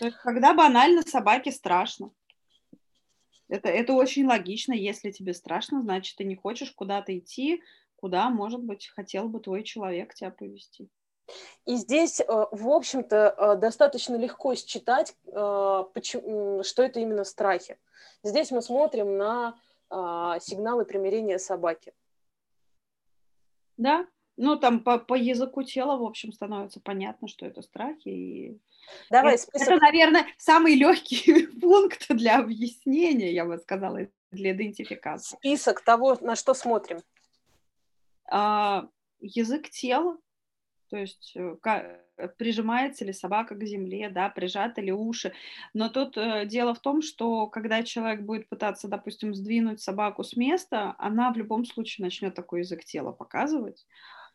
Есть, 0.00 0.16
когда 0.22 0.54
банально 0.54 1.02
собаке 1.02 1.52
страшно. 1.52 2.10
Это, 3.48 3.68
это 3.68 3.92
очень 3.92 4.26
логично. 4.26 4.72
Если 4.72 5.10
тебе 5.10 5.34
страшно, 5.34 5.82
значит, 5.82 6.16
ты 6.16 6.24
не 6.24 6.34
хочешь 6.34 6.72
куда-то 6.72 7.16
идти, 7.16 7.62
куда, 7.96 8.30
может 8.30 8.60
быть, 8.60 8.88
хотел 8.88 9.28
бы 9.28 9.40
твой 9.40 9.62
человек 9.62 10.14
тебя 10.14 10.30
повести. 10.30 10.88
И 11.64 11.76
здесь, 11.76 12.20
э, 12.20 12.24
в 12.26 12.68
общем-то, 12.68 13.34
э, 13.36 13.56
достаточно 13.56 14.16
легко 14.16 14.54
считать, 14.54 15.16
э, 15.26 15.32
что 15.32 16.82
это 16.82 17.00
именно 17.00 17.24
страхи. 17.24 17.78
Здесь 18.22 18.50
мы 18.50 18.60
смотрим 18.62 19.16
на 19.16 19.58
сигналы 19.90 20.84
примирения 20.84 21.38
собаки. 21.38 21.92
Да, 23.76 24.06
ну 24.36 24.56
там 24.56 24.80
по, 24.80 24.98
по 24.98 25.14
языку 25.14 25.62
тела, 25.62 25.96
в 25.96 26.02
общем, 26.02 26.32
становится 26.32 26.80
понятно, 26.80 27.28
что 27.28 27.46
это 27.46 27.62
страхи. 27.62 28.08
И... 28.08 28.60
Давай, 29.10 29.34
это, 29.34 29.42
список... 29.42 29.68
это, 29.68 29.80
наверное, 29.80 30.26
самый 30.38 30.74
легкий 30.74 31.46
пункт 31.60 32.06
для 32.08 32.38
объяснения, 32.38 33.32
я 33.32 33.44
бы 33.44 33.58
сказала, 33.58 34.08
для 34.32 34.52
идентификации. 34.52 35.36
Список 35.36 35.82
того, 35.82 36.16
на 36.20 36.34
что 36.34 36.54
смотрим. 36.54 37.00
А, 38.26 38.88
язык 39.20 39.70
тела, 39.70 40.18
то 40.94 40.98
есть 41.00 41.36
как, 41.60 42.04
прижимается 42.38 43.04
ли 43.04 43.12
собака 43.12 43.56
к 43.56 43.64
земле, 43.64 44.10
да, 44.10 44.28
прижаты 44.28 44.80
ли 44.80 44.92
уши. 44.92 45.32
Но 45.72 45.88
тут 45.88 46.16
э, 46.16 46.46
дело 46.46 46.72
в 46.72 46.78
том, 46.78 47.02
что 47.02 47.48
когда 47.48 47.82
человек 47.82 48.20
будет 48.20 48.48
пытаться, 48.48 48.86
допустим, 48.86 49.34
сдвинуть 49.34 49.80
собаку 49.80 50.22
с 50.22 50.36
места, 50.36 50.94
она 50.98 51.32
в 51.32 51.36
любом 51.36 51.64
случае 51.64 52.04
начнет 52.04 52.36
такой 52.36 52.60
язык 52.60 52.84
тела 52.84 53.10
показывать. 53.10 53.84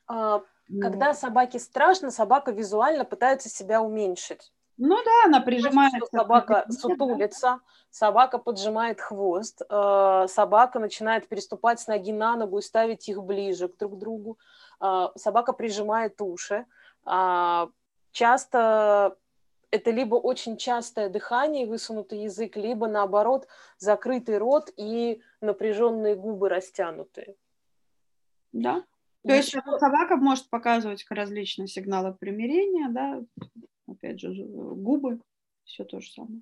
А, 0.05 0.41
когда 0.81 1.13
собаке 1.13 1.59
страшно, 1.59 2.11
собака 2.11 2.51
визуально 2.51 3.05
пытается 3.05 3.47
себя 3.47 3.81
уменьшить. 3.81 4.51
Ну 4.81 4.95
да, 4.95 5.25
она 5.25 5.41
прижимает. 5.41 5.93
Собака 6.11 6.65
сутулится, 6.69 7.59
собака 7.89 8.37
поджимает 8.37 9.01
хвост, 9.01 9.61
э, 9.61 10.25
собака 10.27 10.79
начинает 10.79 11.27
переступать 11.27 11.81
с 11.81 11.87
ноги 11.87 12.13
на 12.13 12.37
ногу 12.37 12.59
и 12.59 12.61
ставить 12.61 13.09
их 13.09 13.21
ближе 13.21 13.67
к 13.67 13.77
друг 13.77 13.97
другу, 13.97 14.37
э, 14.39 14.68
собака 14.79 15.53
прижимает 15.53 16.21
уши, 16.21 16.65
а, 17.03 17.69
часто 18.11 19.17
это 19.71 19.91
либо 19.91 20.15
очень 20.15 20.57
частое 20.57 21.09
дыхание 21.09 21.63
и 21.63 21.67
высунутый 21.67 22.23
язык, 22.23 22.55
либо 22.55 22.87
наоборот 22.87 23.47
закрытый 23.77 24.37
рот 24.37 24.71
и 24.77 25.21
напряженные 25.41 26.15
губы 26.15 26.49
растянутые. 26.49 27.35
Да. 28.51 28.83
То 29.27 29.33
есть 29.33 29.51
собака 29.51 30.15
может 30.15 30.49
показывать 30.49 31.05
различные 31.09 31.67
сигналы 31.67 32.13
примирения, 32.13 32.87
да, 32.89 33.21
опять 33.87 34.19
же, 34.19 34.33
губы, 34.33 35.19
все 35.65 35.83
то 35.83 35.99
же 35.99 36.09
самое. 36.09 36.41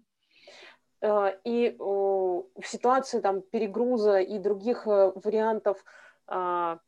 Э, 1.02 1.38
и 1.44 1.76
в 1.78 2.64
ситуации 2.64 3.20
там 3.20 3.42
перегруза 3.42 4.20
и 4.20 4.38
других 4.40 4.88
э, 4.88 5.12
вариантов, 5.16 5.84
а, 6.28 6.80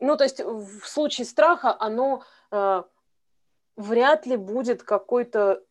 ну, 0.00 0.16
то 0.16 0.24
есть 0.24 0.40
в 0.40 0.86
случае 0.86 1.24
страха 1.24 1.76
оно 1.78 2.22
э, 2.50 2.82
вряд 3.76 4.26
ли 4.26 4.36
будет 4.36 4.82
какой-то 4.82 5.62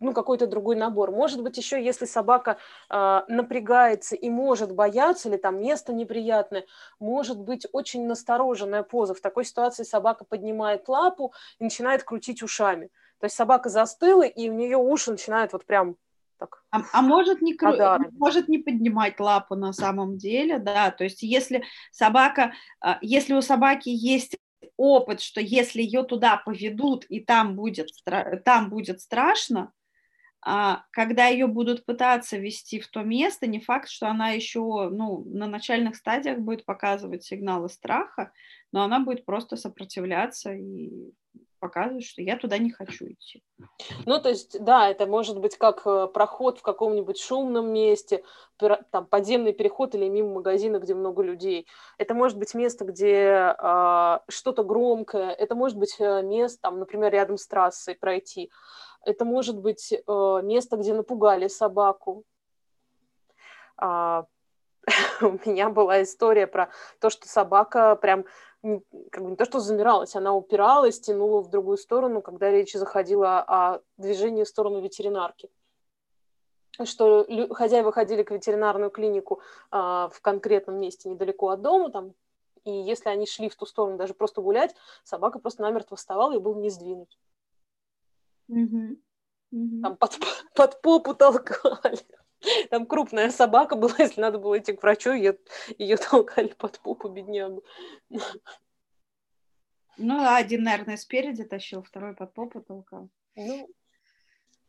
ну, 0.00 0.12
какой-то 0.12 0.46
другой 0.46 0.76
набор. 0.76 1.12
Может 1.12 1.42
быть, 1.42 1.56
еще 1.56 1.82
если 1.82 2.04
собака 2.04 2.58
э, 2.90 3.20
напрягается 3.28 4.16
и 4.16 4.28
может 4.28 4.74
бояться, 4.74 5.28
или 5.28 5.36
там 5.36 5.60
место 5.60 5.92
неприятное, 5.92 6.66
может 6.98 7.38
быть 7.38 7.66
очень 7.72 8.06
настороженная 8.06 8.82
поза. 8.82 9.14
В 9.14 9.20
такой 9.20 9.44
ситуации 9.44 9.84
собака 9.84 10.24
поднимает 10.24 10.88
лапу 10.88 11.32
и 11.60 11.64
начинает 11.64 12.02
крутить 12.02 12.42
ушами. 12.42 12.90
То 13.20 13.26
есть 13.26 13.36
собака 13.36 13.68
застыла, 13.68 14.22
и 14.22 14.48
у 14.48 14.52
нее 14.52 14.76
уши 14.76 15.10
начинают 15.10 15.52
вот 15.52 15.64
прям 15.64 15.96
так. 16.38 16.62
А, 16.70 16.82
а 16.92 17.02
может, 17.02 17.42
не 17.42 17.54
кру... 17.54 17.72
может 18.12 18.48
не 18.48 18.58
поднимать 18.58 19.18
лапу 19.20 19.54
на 19.54 19.72
самом 19.72 20.16
деле, 20.16 20.58
да, 20.58 20.90
то 20.90 21.04
есть 21.04 21.22
если 21.22 21.64
собака, 21.90 22.52
а, 22.80 22.98
если 23.02 23.34
у 23.34 23.42
собаки 23.42 23.88
есть 23.88 24.38
опыт, 24.76 25.20
что 25.20 25.40
если 25.40 25.82
ее 25.82 26.04
туда 26.04 26.36
поведут 26.36 27.04
и 27.08 27.20
там 27.20 27.56
будет, 27.56 27.90
там 28.44 28.70
будет 28.70 29.00
страшно, 29.00 29.72
а, 30.40 30.84
когда 30.92 31.26
ее 31.26 31.48
будут 31.48 31.84
пытаться 31.84 32.36
вести 32.36 32.78
в 32.78 32.88
то 32.88 33.02
место, 33.02 33.46
не 33.46 33.60
факт, 33.60 33.88
что 33.88 34.08
она 34.08 34.30
еще 34.30 34.88
ну, 34.90 35.24
на 35.26 35.46
начальных 35.46 35.96
стадиях 35.96 36.38
будет 36.38 36.64
показывать 36.64 37.24
сигналы 37.24 37.68
страха, 37.68 38.32
но 38.72 38.84
она 38.84 39.00
будет 39.00 39.24
просто 39.24 39.56
сопротивляться 39.56 40.52
и 40.52 41.12
показывать, 41.58 42.04
что 42.04 42.22
я 42.22 42.36
туда 42.36 42.58
не 42.58 42.70
хочу 42.70 43.06
идти. 43.06 43.42
Ну, 44.06 44.20
то 44.20 44.28
есть, 44.28 44.62
да, 44.62 44.88
это 44.88 45.06
может 45.06 45.38
быть 45.38 45.56
как 45.56 45.82
э, 45.84 46.08
проход 46.12 46.58
в 46.58 46.62
каком-нибудь 46.62 47.18
шумном 47.20 47.72
месте, 47.72 48.22
там, 48.90 49.06
подземный 49.06 49.52
переход 49.52 49.94
или 49.94 50.08
мимо 50.08 50.34
магазина, 50.34 50.78
где 50.78 50.94
много 50.94 51.22
людей. 51.22 51.66
Это 51.96 52.14
может 52.14 52.38
быть 52.38 52.54
место, 52.54 52.84
где 52.84 53.54
э, 53.58 54.18
что-то 54.28 54.64
громкое, 54.64 55.30
это 55.30 55.54
может 55.54 55.76
быть 55.76 55.96
э, 55.98 56.22
место, 56.22 56.60
там, 56.62 56.78
например, 56.78 57.12
рядом 57.12 57.36
с 57.36 57.46
трассой 57.46 57.94
пройти. 57.94 58.50
Это 59.04 59.24
может 59.24 59.58
быть 59.58 59.92
э, 59.92 60.40
место, 60.42 60.76
где 60.76 60.94
напугали 60.94 61.48
собаку. 61.48 62.24
А, 63.76 64.26
у 65.20 65.38
меня 65.48 65.70
была 65.70 66.02
история 66.02 66.46
про 66.46 66.70
то, 67.00 67.10
что 67.10 67.28
собака 67.28 67.96
прям 67.96 68.24
как 68.62 69.22
бы 69.22 69.30
не 69.30 69.36
то, 69.36 69.44
что 69.44 69.60
замиралась, 69.60 70.16
она 70.16 70.34
упиралась, 70.34 71.00
тянула 71.00 71.40
в 71.42 71.48
другую 71.48 71.76
сторону, 71.76 72.22
когда 72.22 72.50
речь 72.50 72.72
заходила 72.72 73.38
о 73.40 73.80
движении 73.96 74.44
в 74.44 74.48
сторону 74.48 74.80
ветеринарки. 74.80 75.48
Что 76.84 77.26
хозяева 77.52 77.92
ходили 77.92 78.22
к 78.22 78.30
ветеринарную 78.30 78.90
клинику 78.90 79.40
а, 79.70 80.08
в 80.10 80.20
конкретном 80.20 80.78
месте 80.78 81.08
недалеко 81.08 81.48
от 81.48 81.60
дома, 81.60 81.90
там, 81.90 82.14
и 82.64 82.70
если 82.70 83.08
они 83.08 83.26
шли 83.26 83.48
в 83.48 83.56
ту 83.56 83.66
сторону 83.66 83.96
даже 83.96 84.14
просто 84.14 84.42
гулять, 84.42 84.74
собака 85.02 85.38
просто 85.38 85.62
намертво 85.62 85.96
вставала 85.96 86.34
и 86.34 86.38
был 86.38 86.54
не 86.56 86.70
сдвинуть. 86.70 87.18
Mm-hmm. 88.50 88.98
Mm-hmm. 89.54 89.80
Там 89.82 89.96
под, 89.96 90.18
под 90.54 90.80
попу 90.82 91.14
толкали. 91.14 91.98
Там 92.70 92.86
крупная 92.86 93.30
собака 93.30 93.76
была, 93.76 93.94
если 93.98 94.20
надо 94.20 94.38
было 94.38 94.58
идти 94.58 94.72
к 94.72 94.82
врачу, 94.82 95.12
ее, 95.12 95.38
ее 95.78 95.96
толкали 95.96 96.48
под 96.48 96.78
попу, 96.80 97.08
беднягу. 97.08 97.64
Ну, 99.96 100.34
один, 100.34 100.62
наверное, 100.62 100.96
спереди 100.96 101.44
тащил, 101.44 101.82
второй 101.82 102.14
под 102.14 102.32
попу 102.32 102.60
толкал. 102.60 103.10
Ну, 103.34 103.68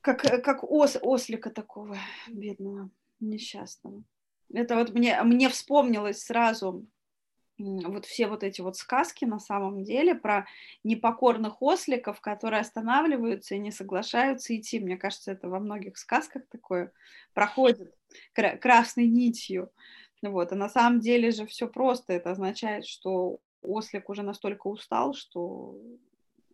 как, 0.02 0.22
как 0.22 0.64
ос, 0.64 0.98
ослика 1.02 1.52
такого 1.52 1.98
бедного, 2.28 2.90
несчастного. 3.20 4.04
Это 4.52 4.76
вот 4.76 4.92
мне, 4.92 5.22
мне 5.24 5.50
вспомнилось 5.50 6.24
сразу 6.24 6.88
вот 7.60 8.06
все 8.06 8.28
вот 8.28 8.44
эти 8.44 8.62
вот 8.62 8.78
сказки 8.78 9.26
на 9.26 9.40
самом 9.40 9.84
деле 9.84 10.16
про 10.16 10.48
непокорных 10.84 11.62
осликов, 11.62 12.22
которые 12.22 12.62
останавливаются 12.62 13.56
и 13.56 13.60
не 13.60 13.72
соглашаются 13.72 14.56
идти. 14.56 14.80
Мне 14.80 14.98
кажется, 14.98 15.32
это 15.32 15.50
во 15.50 15.60
многих 15.60 15.98
сказках 15.98 16.44
такое 16.50 16.92
проходит 17.34 17.94
красной 18.34 19.08
нитью. 19.08 19.72
Вот. 20.22 20.52
А 20.52 20.56
на 20.56 20.70
самом 20.70 21.00
деле 21.00 21.32
же 21.32 21.46
все 21.46 21.68
просто. 21.68 22.14
Это 22.14 22.32
означает, 22.32 22.86
что 22.86 23.40
ослик 23.62 24.10
уже 24.10 24.24
настолько 24.24 24.68
устал, 24.68 25.14
что 25.14 25.76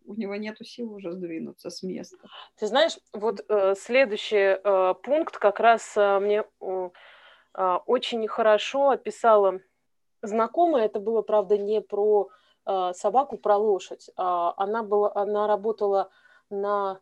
у 0.04 0.14
него 0.14 0.36
нет 0.36 0.58
сил 0.64 0.92
уже 0.92 1.12
сдвинуться 1.12 1.70
с 1.70 1.82
места. 1.82 2.28
Ты 2.56 2.66
знаешь, 2.66 2.98
вот 3.12 3.44
э, 3.48 3.74
следующий 3.76 4.56
э, 4.62 4.94
пункт 5.02 5.38
как 5.38 5.58
раз 5.58 5.96
э, 5.96 6.18
мне 6.20 6.44
э, 6.60 7.78
очень 7.86 8.26
хорошо 8.28 8.90
описала 8.90 9.60
знакомая. 10.22 10.86
Это 10.86 11.00
было, 11.00 11.22
правда, 11.22 11.58
не 11.58 11.80
про 11.80 12.28
э, 12.66 12.92
собаку, 12.94 13.38
про 13.38 13.56
лошадь. 13.56 14.10
А 14.16 14.54
она, 14.56 14.82
была, 14.82 15.12
она 15.14 15.46
работала 15.46 16.10
на 16.50 17.00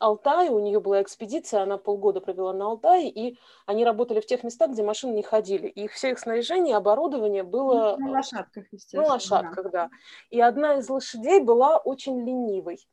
Алтае, 0.00 0.50
у 0.50 0.60
нее 0.60 0.80
была 0.80 1.02
экспедиция, 1.02 1.62
она 1.62 1.76
полгода 1.76 2.20
провела 2.20 2.52
на 2.52 2.66
Алтае, 2.66 3.08
и 3.08 3.38
они 3.66 3.84
работали 3.84 4.20
в 4.20 4.26
тех 4.26 4.44
местах, 4.44 4.70
где 4.70 4.82
машины 4.82 5.12
не 5.12 5.22
ходили. 5.22 5.66
И 5.66 5.88
все 5.88 6.10
их 6.10 6.18
снаряжение, 6.18 6.76
оборудование 6.76 7.42
было... 7.42 7.96
На 7.98 8.10
лошадках, 8.12 8.64
естественно. 8.70 9.02
На 9.02 9.12
лошадках, 9.14 9.64
да. 9.64 9.70
да. 9.70 9.90
И 10.30 10.40
одна 10.40 10.76
из 10.78 10.88
лошадей 10.88 11.40
была 11.40 11.78
очень 11.78 12.24
ленивой 12.24 12.86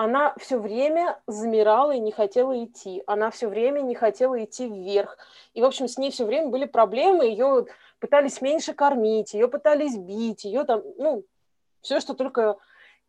она 0.00 0.32
все 0.38 0.60
время 0.60 1.20
замирала 1.26 1.90
и 1.90 1.98
не 1.98 2.12
хотела 2.12 2.64
идти. 2.64 3.02
Она 3.08 3.32
все 3.32 3.48
время 3.48 3.80
не 3.80 3.96
хотела 3.96 4.44
идти 4.44 4.68
вверх. 4.68 5.18
И, 5.54 5.60
в 5.60 5.64
общем, 5.64 5.88
с 5.88 5.98
ней 5.98 6.12
все 6.12 6.24
время 6.24 6.50
были 6.50 6.66
проблемы. 6.66 7.24
Ее 7.24 7.66
пытались 7.98 8.40
меньше 8.40 8.74
кормить, 8.74 9.34
ее 9.34 9.48
пытались 9.48 9.96
бить, 9.96 10.44
ее 10.44 10.62
там, 10.62 10.84
ну, 10.98 11.24
все, 11.80 11.98
что 11.98 12.14
только... 12.14 12.58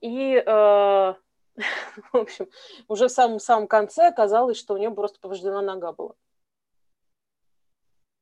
И, 0.01 0.33
э, 0.33 0.43
в 0.47 1.15
общем, 2.11 2.49
уже 2.87 3.07
в 3.07 3.11
самом-самом 3.11 3.67
конце 3.67 4.07
оказалось, 4.07 4.57
что 4.57 4.73
у 4.73 4.77
нее 4.77 4.89
просто 4.89 5.19
повреждена 5.19 5.61
нога 5.61 5.91
была. 5.91 6.15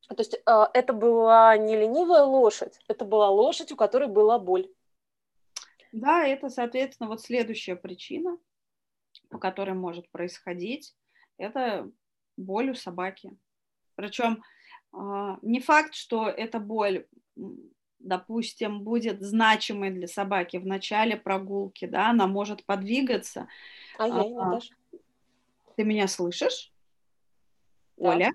То 0.08 0.16
есть 0.18 0.34
э, 0.34 0.66
это 0.74 0.92
была 0.92 1.56
не 1.56 1.74
ленивая 1.74 2.24
лошадь, 2.24 2.78
это 2.86 3.06
была 3.06 3.30
лошадь, 3.30 3.72
у 3.72 3.76
которой 3.76 4.08
была 4.08 4.38
боль. 4.38 4.68
Да, 5.92 6.26
это, 6.26 6.50
соответственно, 6.50 7.08
вот 7.08 7.22
следующая 7.22 7.74
причина, 7.74 8.36
по 9.28 9.38
которой 9.38 9.74
может 9.74 10.08
происходить, 10.10 10.94
это 11.36 11.90
боль 12.36 12.70
у 12.70 12.74
собаки. 12.74 13.36
Причем 13.94 14.42
а, 14.92 15.38
не 15.42 15.60
факт, 15.60 15.94
что 15.94 16.28
эта 16.28 16.58
боль, 16.58 17.06
допустим, 17.98 18.82
будет 18.82 19.22
значимой 19.22 19.90
для 19.90 20.06
собаки 20.06 20.56
в 20.56 20.66
начале 20.66 21.16
прогулки, 21.16 21.86
да, 21.86 22.10
она 22.10 22.26
может 22.26 22.64
подвигаться. 22.64 23.48
А 23.98 24.06
я 24.06 24.24
не 24.24 24.38
а, 24.38 24.50
даже. 24.50 24.70
Ты 25.76 25.84
меня 25.84 26.08
слышишь? 26.08 26.72
Да. 27.96 28.10
Оля? 28.10 28.32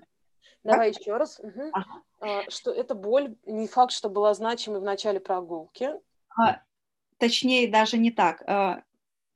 Давай 0.62 0.92
как? 0.92 1.00
еще 1.00 1.16
раз. 1.16 1.40
Угу. 1.40 1.70
Ага. 1.72 2.50
Что 2.50 2.70
эта 2.70 2.94
боль 2.94 3.36
не 3.44 3.68
факт, 3.68 3.92
что 3.92 4.08
была 4.08 4.32
значимой 4.32 4.80
в 4.80 4.84
начале 4.84 5.20
прогулки. 5.20 5.90
А, 6.38 6.62
точнее, 7.18 7.70
даже 7.70 7.98
не 7.98 8.10
так 8.10 8.42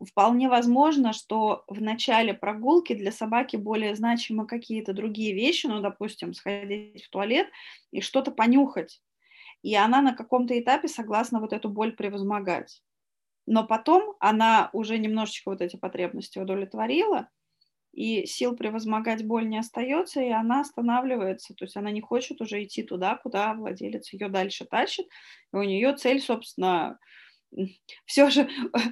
вполне 0.04 0.48
возможно, 0.48 1.12
что 1.12 1.64
в 1.66 1.80
начале 1.80 2.34
прогулки 2.34 2.94
для 2.94 3.12
собаки 3.12 3.56
более 3.56 3.94
значимы 3.96 4.46
какие-то 4.46 4.92
другие 4.92 5.34
вещи, 5.34 5.66
ну, 5.66 5.80
допустим, 5.80 6.34
сходить 6.34 7.04
в 7.04 7.10
туалет 7.10 7.48
и 7.90 8.00
что-то 8.00 8.30
понюхать. 8.30 9.00
И 9.62 9.74
она 9.74 10.02
на 10.02 10.14
каком-то 10.14 10.58
этапе 10.58 10.88
согласна 10.88 11.40
вот 11.40 11.52
эту 11.52 11.68
боль 11.68 11.96
превозмогать. 11.96 12.82
Но 13.46 13.66
потом 13.66 14.14
она 14.20 14.70
уже 14.72 14.98
немножечко 14.98 15.50
вот 15.50 15.60
эти 15.62 15.76
потребности 15.76 16.38
удовлетворила, 16.38 17.28
и 17.92 18.26
сил 18.26 18.54
превозмогать 18.54 19.26
боль 19.26 19.48
не 19.48 19.58
остается, 19.58 20.20
и 20.20 20.30
она 20.30 20.60
останавливается, 20.60 21.54
то 21.54 21.64
есть 21.64 21.76
она 21.76 21.90
не 21.90 22.00
хочет 22.00 22.40
уже 22.40 22.62
идти 22.62 22.82
туда, 22.82 23.16
куда 23.16 23.54
владелец 23.54 24.12
ее 24.12 24.28
дальше 24.28 24.66
тащит, 24.66 25.08
и 25.52 25.56
у 25.56 25.62
нее 25.62 25.96
цель, 25.96 26.20
собственно, 26.20 26.98
все 28.04 28.30
же 28.30 28.48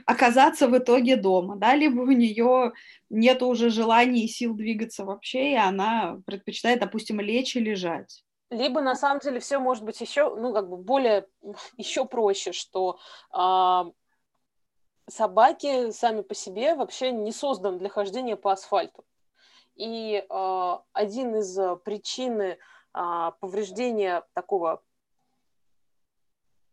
оказаться 0.07 0.69
в 0.69 0.77
итоге 0.77 1.17
дома, 1.17 1.57
да, 1.57 1.75
либо 1.75 2.01
у 2.01 2.11
нее 2.11 2.73
нет 3.11 3.43
уже 3.43 3.71
желания 3.71 4.25
и 4.25 4.29
сил 4.29 4.55
двигаться 4.55 5.05
вообще, 5.05 5.53
и 5.53 5.57
она 5.57 6.21
предпочитает, 6.27 6.81
допустим, 6.81 7.21
лечь 7.21 7.57
и 7.57 7.61
лежать. 7.61 8.25
Либо 8.51 8.81
на 8.81 8.95
самом 8.95 9.21
деле 9.21 9.41
все 9.41 9.59
может 9.59 9.85
быть 9.85 10.01
еще, 10.01 10.35
ну, 10.37 10.53
как 10.53 10.69
бы 10.69 10.77
более, 10.77 11.27
еще 11.77 12.05
проще, 12.05 12.53
что 12.53 12.99
э, 13.37 13.85
собаки 15.09 15.91
сами 15.91 16.23
по 16.23 16.35
себе 16.35 16.75
вообще 16.75 17.11
не 17.11 17.33
созданы 17.33 17.79
для 17.79 17.89
хождения 17.89 18.37
по 18.37 18.53
асфальту. 18.53 19.05
И 19.75 20.25
э, 20.29 20.79
один 20.93 21.37
из 21.37 21.59
причин 21.85 22.41
э, 22.41 22.57
повреждения 23.41 24.25
такого 24.33 24.83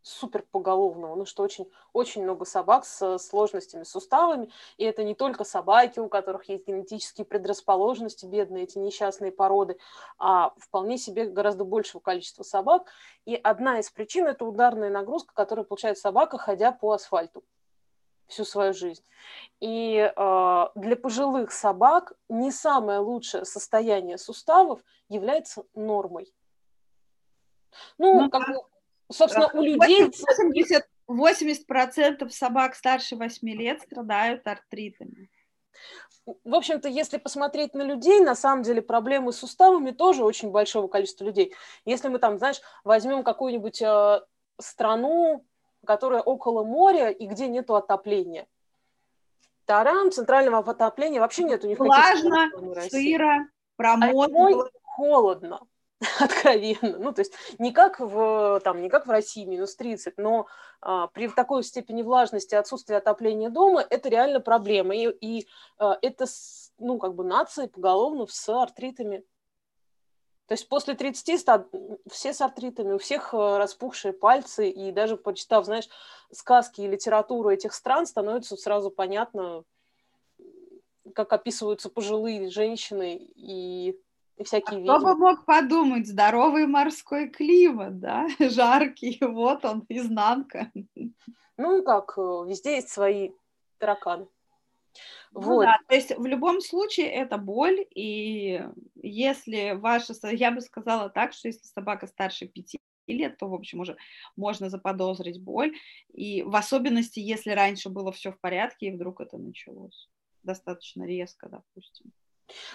супер 0.04 0.46
поголовного, 0.52 1.16
ну 1.16 1.26
что 1.26 1.44
очень, 1.44 1.72
очень 1.94 2.24
много 2.24 2.46
собак 2.46 2.86
с 2.86 3.18
сложностями 3.18 3.84
суставами, 3.84 4.52
и 4.78 4.84
это 4.84 5.04
не 5.04 5.16
только 5.16 5.46
собаки, 5.46 6.00
у 6.00 6.10
которых 6.10 6.50
есть 6.50 6.68
генетические 6.68 7.26
предрасположенности, 7.26 8.26
бедные 8.26 8.66
эти 8.66 8.78
несчастные 8.78 9.32
породы, 9.32 9.78
а 10.20 10.54
вполне 10.58 10.98
себе 10.98 11.26
гораздо 11.26 11.64
большего 11.64 12.02
количества 12.02 12.44
собак. 12.44 12.92
И 13.26 13.36
одна 13.36 13.80
из 13.80 13.90
причин– 13.90 14.28
это 14.28 14.46
ударная 14.46 14.90
нагрузка, 14.90 15.34
которую 15.34 15.66
получает 15.66 15.98
собака, 15.98 16.38
ходя 16.38 16.72
по 16.74 16.92
асфальту 16.92 17.44
всю 18.28 18.46
свою 18.46 18.74
жизнь. 18.74 19.04
И 19.60 19.96
э, 19.98 20.68
для 20.76 20.96
пожилых 20.96 21.52
собак 21.52 22.14
не 22.30 22.52
самое 22.52 23.00
лучшее 23.00 23.46
состояние 23.46 24.18
суставов 24.18 24.82
является 25.08 25.64
нормой. 25.76 26.34
Ну, 27.98 28.22
ну 28.22 28.30
как 28.30 28.48
бы 28.48 28.62
собственно, 29.14 29.50
у 29.54 29.62
людей... 29.62 30.04
80, 30.04 30.86
80% 31.10 32.30
собак 32.30 32.76
старше 32.76 33.16
8 33.16 33.50
лет 33.50 33.82
страдают 33.82 34.48
артритами. 34.48 35.30
В 36.26 36.56
общем-то, 36.56 36.88
если 36.88 37.18
посмотреть 37.18 37.74
на 37.74 37.82
людей, 37.82 38.22
на 38.22 38.36
самом 38.36 38.64
деле 38.64 38.82
проблемы 38.82 39.34
с 39.34 39.38
суставами 39.38 39.92
тоже 39.92 40.24
очень 40.24 40.52
большого 40.52 40.88
количества 40.88 41.26
людей. 41.26 41.54
Если 41.86 42.08
мы 42.08 42.20
там, 42.20 42.38
знаешь, 42.38 42.62
возьмем 42.86 43.24
какую-нибудь 43.24 43.82
э, 43.82 44.22
страну, 44.60 45.46
которая 45.86 46.22
около 46.22 46.64
моря 46.64 47.10
и 47.10 47.28
где 47.28 47.48
нету 47.48 47.76
отопления. 47.76 48.48
Тарам, 49.66 50.12
центрального 50.12 50.60
отопления 50.60 51.20
вообще 51.20 51.44
нету 51.44 51.68
никаких. 51.68 51.94
Влажно, 51.94 52.50
сыро, 52.90 53.48
промозгло. 53.76 54.66
А 54.66 54.80
холодно. 54.84 55.60
откровенно. 56.20 56.98
Ну, 56.98 57.14
то 57.14 57.22
есть 57.22 57.34
не 57.60 57.72
как 57.72 58.00
в, 58.00 58.62
там, 58.64 58.82
не 58.82 58.90
как 58.90 59.08
в 59.08 59.10
России, 59.10 59.46
минус 59.46 59.76
30, 59.76 60.18
но 60.18 60.48
а, 60.82 61.08
при 61.08 61.28
такой 61.28 61.64
степени 61.64 62.02
влажности, 62.02 62.56
отсутствия 62.56 62.98
отопления 62.98 63.50
дома, 63.50 63.86
это 63.90 64.10
реально 64.10 64.40
проблема. 64.40 64.96
И, 64.96 65.10
и 65.10 65.48
а, 65.78 65.98
это, 66.02 66.26
ну, 66.80 66.98
как 66.98 67.16
бы 67.16 67.24
нации 67.24 67.68
поголовно 67.68 68.26
с 68.28 68.50
артритами. 68.50 69.24
То 70.48 70.56
есть 70.56 70.68
после 70.68 70.94
30 70.94 71.40
стад... 71.40 71.68
все 72.12 72.34
с 72.34 72.42
артритами, 72.42 72.94
у 72.94 72.98
всех 72.98 73.34
а, 73.34 73.58
распухшие 73.58 74.14
пальцы, 74.14 74.70
и 74.70 74.92
даже 74.92 75.18
почитав, 75.18 75.66
знаешь, 75.66 75.90
сказки 76.32 76.82
и 76.82 76.88
литературу 76.88 77.50
этих 77.50 77.74
стран, 77.74 78.06
становится 78.06 78.58
сразу 78.58 78.92
понятно, 78.92 79.64
как 81.16 81.32
описываются 81.34 81.90
пожилые 81.90 82.50
женщины 82.50 83.18
и 83.36 84.00
и 84.38 84.44
всякие 84.44 84.80
а 84.80 84.84
Кто 84.84 85.00
бы 85.00 85.16
мог 85.16 85.46
подумать, 85.46 86.08
здоровый 86.08 86.66
морской 86.68 87.30
климат, 87.30 88.00
да, 88.00 88.28
жаркий, 88.40 89.18
вот 89.22 89.66
он, 89.66 89.86
изнанка. 89.90 90.72
Ну, 91.58 91.84
как, 91.84 92.14
э, 92.18 92.22
везде 92.48 92.76
есть 92.76 92.90
свои 92.90 93.32
тараканы. 93.78 94.28
Ну, 95.32 95.42
вот. 95.42 95.66
да, 95.66 95.78
то 95.88 95.96
есть 95.96 96.16
в 96.16 96.26
любом 96.26 96.62
случае 96.62 97.08
это 97.08 97.38
боль, 97.38 97.86
и 97.96 98.64
если 98.96 99.72
ваша, 99.72 100.14
я 100.32 100.52
бы 100.52 100.62
сказала 100.62 101.10
так, 101.10 101.34
что 101.34 101.48
если 101.48 101.66
собака 101.66 102.08
старше 102.08 102.48
пяти 102.48 102.80
лет, 103.08 103.38
то, 103.38 103.48
в 103.48 103.54
общем, 103.54 103.80
уже 103.80 103.98
можно 104.36 104.70
заподозрить 104.70 105.42
боль, 105.42 105.76
и 106.14 106.44
в 106.44 106.56
особенности, 106.56 107.20
если 107.20 107.52
раньше 107.52 107.90
было 107.90 108.12
все 108.12 108.32
в 108.32 108.40
порядке, 108.40 108.88
и 108.88 108.92
вдруг 108.92 109.22
это 109.22 109.38
началось 109.38 110.10
достаточно 110.44 111.04
резко, 111.04 111.50
допустим. 111.50 112.12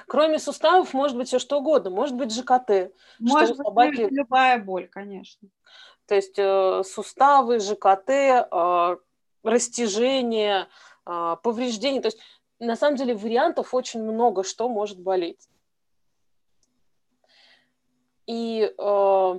Кроме 0.06 0.38
суставов 0.38 0.94
может 0.94 1.16
быть 1.16 1.28
все 1.28 1.38
что 1.38 1.58
угодно. 1.58 1.90
Может 1.90 2.16
быть 2.16 2.32
ЖКТ. 2.32 2.92
Может 3.18 3.56
быть 3.56 3.66
собаки... 3.66 4.08
любая 4.10 4.58
боль, 4.58 4.88
конечно. 4.88 5.48
То 6.06 6.14
есть 6.14 6.38
э, 6.38 6.82
суставы, 6.84 7.60
ЖКТ, 7.60 8.08
э, 8.10 8.96
растяжение, 9.42 10.68
э, 11.06 11.36
повреждение. 11.42 12.00
То 12.00 12.08
есть 12.08 12.18
на 12.58 12.76
самом 12.76 12.96
деле 12.96 13.14
вариантов 13.14 13.74
очень 13.74 14.02
много, 14.02 14.44
что 14.44 14.68
может 14.68 14.98
болеть. 14.98 15.48
И 18.26 18.72
э, 18.76 19.38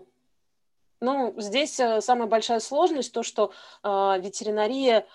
Ну, 1.01 1.33
здесь 1.37 1.79
э, 1.79 2.01
самая 2.01 2.27
большая 2.27 2.59
сложность 2.59 3.13
то, 3.13 3.23
что 3.23 3.51
э, 3.83 4.19
ветеринария 4.19 5.05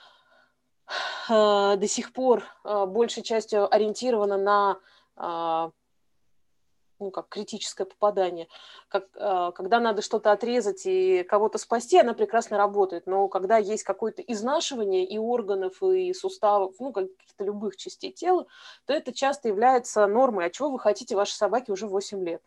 э, 1.29 1.77
до 1.77 1.87
сих 1.89 2.13
пор 2.13 2.43
э, 2.65 2.87
большей 2.87 3.23
частью 3.23 3.69
ориентирована 3.75 4.39
на 4.39 4.79
ну, 5.17 7.11
как 7.11 7.29
критическое 7.29 7.85
попадание. 7.85 8.49
Как, 8.89 9.07
э, 9.15 9.53
когда 9.55 9.81
надо 9.81 10.03
что-то 10.03 10.33
отрезать 10.33 10.83
и 10.87 11.23
кого-то 11.25 11.59
спасти, 11.59 11.99
она 11.99 12.15
прекрасно 12.15 12.57
работает. 12.57 13.07
Но 13.07 13.29
когда 13.29 13.59
есть 13.59 13.85
какое-то 13.85 14.23
изнашивание 14.23 15.05
и 15.05 15.19
органов, 15.19 15.83
и 15.83 16.13
суставов, 16.15 16.75
ну, 16.79 16.93
каких-то 16.93 17.45
любых 17.45 17.77
частей 17.77 18.13
тела, 18.13 18.47
то 18.87 18.93
это 18.93 19.13
часто 19.13 19.49
является 19.49 20.07
нормой. 20.07 20.47
А 20.47 20.51
чего 20.51 20.71
вы 20.71 20.79
хотите 20.79 21.17
вашей 21.17 21.35
собаке 21.35 21.73
уже 21.73 21.87
8 21.87 22.25
лет? 22.25 22.43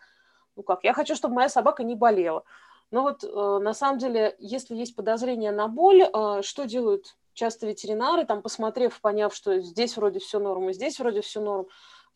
Ну 0.56 0.64
как, 0.64 0.84
я 0.84 0.94
хочу, 0.94 1.16
чтобы 1.16 1.36
моя 1.36 1.50
собака 1.50 1.84
не 1.84 1.96
болела. 1.96 2.44
Но 2.90 3.02
вот 3.02 3.24
э, 3.24 3.28
на 3.62 3.74
самом 3.74 4.00
деле, 4.00 4.36
если 4.40 4.76
есть 4.76 4.96
подозрение 4.96 5.52
на 5.52 5.68
боль, 5.68 6.02
э, 6.02 6.42
что 6.42 6.64
делают 6.66 7.18
часто 7.34 7.68
ветеринары, 7.68 8.26
там, 8.26 8.42
посмотрев, 8.42 9.00
поняв, 9.02 9.36
что 9.36 9.60
здесь 9.60 9.98
вроде 9.98 10.20
все 10.20 10.40
норм, 10.40 10.70
и 10.70 10.74
здесь 10.74 11.00
вроде 11.00 11.22
все 11.22 11.42
норм, 11.42 11.68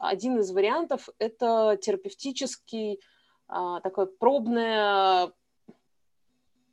один 0.01 0.39
из 0.39 0.51
вариантов– 0.51 1.09
это 1.19 1.77
терапевтический, 1.81 2.99
э, 3.49 3.79
такое 3.83 4.05
пробное 4.05 5.31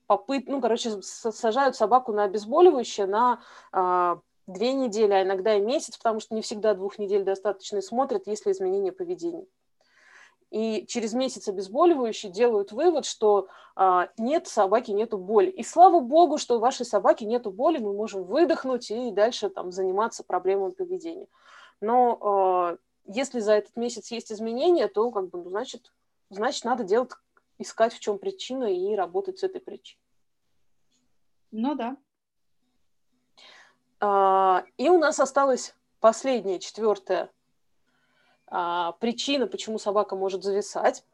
попыт, 0.06 0.48
ну, 0.48 0.60
короче, 0.60 1.02
сажают 1.02 1.76
собаку 1.76 2.12
на 2.12 2.24
обезболивающее 2.24 3.06
на 3.06 3.42
э, 3.72 4.16
две 4.46 4.72
недели, 4.72 5.12
а 5.12 5.22
иногда 5.22 5.54
и 5.54 5.60
месяц, 5.60 5.96
потому 5.98 6.20
что 6.20 6.34
не 6.34 6.42
всегда 6.42 6.74
двух 6.74 6.98
недель 6.98 7.24
достаточно, 7.24 7.78
и 7.78 7.82
смотрят, 7.82 8.26
есть 8.26 8.46
ли 8.46 8.52
изменения 8.52 8.92
поведения 8.92 9.46
и 10.50 10.86
через 10.86 11.12
месяц 11.12 11.48
обезболивающие 11.48 12.32
делают 12.32 12.72
вывод, 12.72 13.04
что 13.04 13.48
а, 13.76 14.08
нет 14.16 14.46
собаки, 14.46 14.90
нету 14.90 15.18
боли. 15.18 15.50
И 15.50 15.62
слава 15.62 16.00
богу, 16.00 16.38
что 16.38 16.56
у 16.56 16.60
вашей 16.60 16.86
собаки 16.86 17.24
нету 17.24 17.50
боли, 17.50 17.78
мы 17.78 17.92
можем 17.92 18.24
выдохнуть 18.24 18.90
и 18.90 19.10
дальше 19.10 19.50
там 19.50 19.72
заниматься 19.72 20.24
проблемами 20.24 20.70
поведения. 20.70 21.26
Но 21.80 22.18
а, 22.20 22.76
если 23.08 23.40
за 23.40 23.54
этот 23.54 23.74
месяц 23.76 24.10
есть 24.10 24.30
изменения, 24.30 24.86
то 24.86 25.10
как 25.10 25.30
бы, 25.30 25.42
ну, 25.42 25.48
значит, 25.48 25.92
значит, 26.28 26.64
надо 26.64 26.84
делать, 26.84 27.10
искать, 27.58 27.94
в 27.94 28.00
чем 28.00 28.18
причина 28.18 28.64
и 28.64 28.94
работать 28.94 29.38
с 29.38 29.42
этой 29.42 29.60
причиной. 29.60 30.00
Ну 31.50 31.74
да. 31.74 31.96
А, 34.00 34.64
и 34.76 34.90
у 34.90 34.98
нас 34.98 35.18
осталась 35.18 35.74
последняя, 36.00 36.58
четвертая 36.58 37.30
а, 38.46 38.92
причина, 38.92 39.46
почему 39.46 39.78
собака 39.78 40.14
может 40.14 40.44
зависать. 40.44 41.04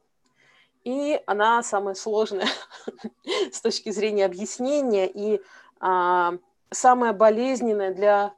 И 0.83 1.23
она 1.27 1.63
самая 1.63 1.95
сложная 1.95 2.49
с 3.53 3.61
точки 3.61 3.91
зрения 3.91 4.27
объяснения 4.27 5.09
и 5.09 5.41
а, 5.79 6.35
самая 6.71 7.13
болезненная 7.13 7.95
для... 7.95 8.35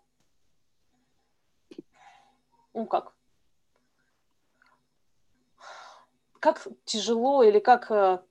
Ну 2.75 2.85
как? 2.85 3.16
Как 6.47 6.65
тяжело 6.85 7.43
или 7.43 7.59
как... 7.59 7.91
А... 7.91 8.23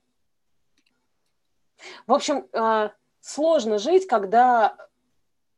В 2.06 2.14
общем, 2.14 2.48
а, 2.54 2.92
сложно 3.20 3.76
жить, 3.76 4.06
когда 4.06 4.74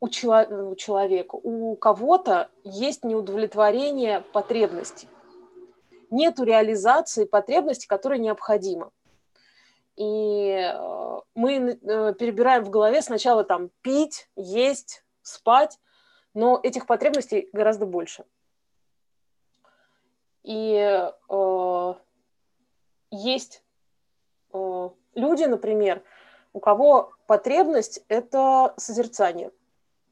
у, 0.00 0.08
чело- 0.08 0.70
у 0.72 0.74
человека, 0.74 1.36
у 1.36 1.76
кого-то 1.76 2.50
есть 2.64 3.04
неудовлетворение 3.04 4.22
потребностей. 4.32 5.08
Нету 6.10 6.42
реализации 6.42 7.26
потребностей, 7.26 7.86
которые 7.86 8.18
необходимы. 8.18 8.90
И 9.94 10.50
э, 10.58 11.20
мы 11.36 11.78
э, 11.80 12.14
перебираем 12.14 12.64
в 12.64 12.70
голове 12.70 13.02
сначала 13.02 13.44
там 13.44 13.70
пить, 13.82 14.28
есть, 14.34 15.04
спать, 15.22 15.78
но 16.34 16.58
этих 16.60 16.86
потребностей 16.86 17.50
гораздо 17.52 17.86
больше. 17.86 18.24
И 20.42 20.74
э, 21.28 21.94
есть 23.10 23.62
э, 24.52 24.88
люди, 25.14 25.44
например, 25.44 26.02
у 26.52 26.60
кого 26.60 27.12
потребность– 27.26 28.04
это 28.08 28.74
созерцание 28.76 29.50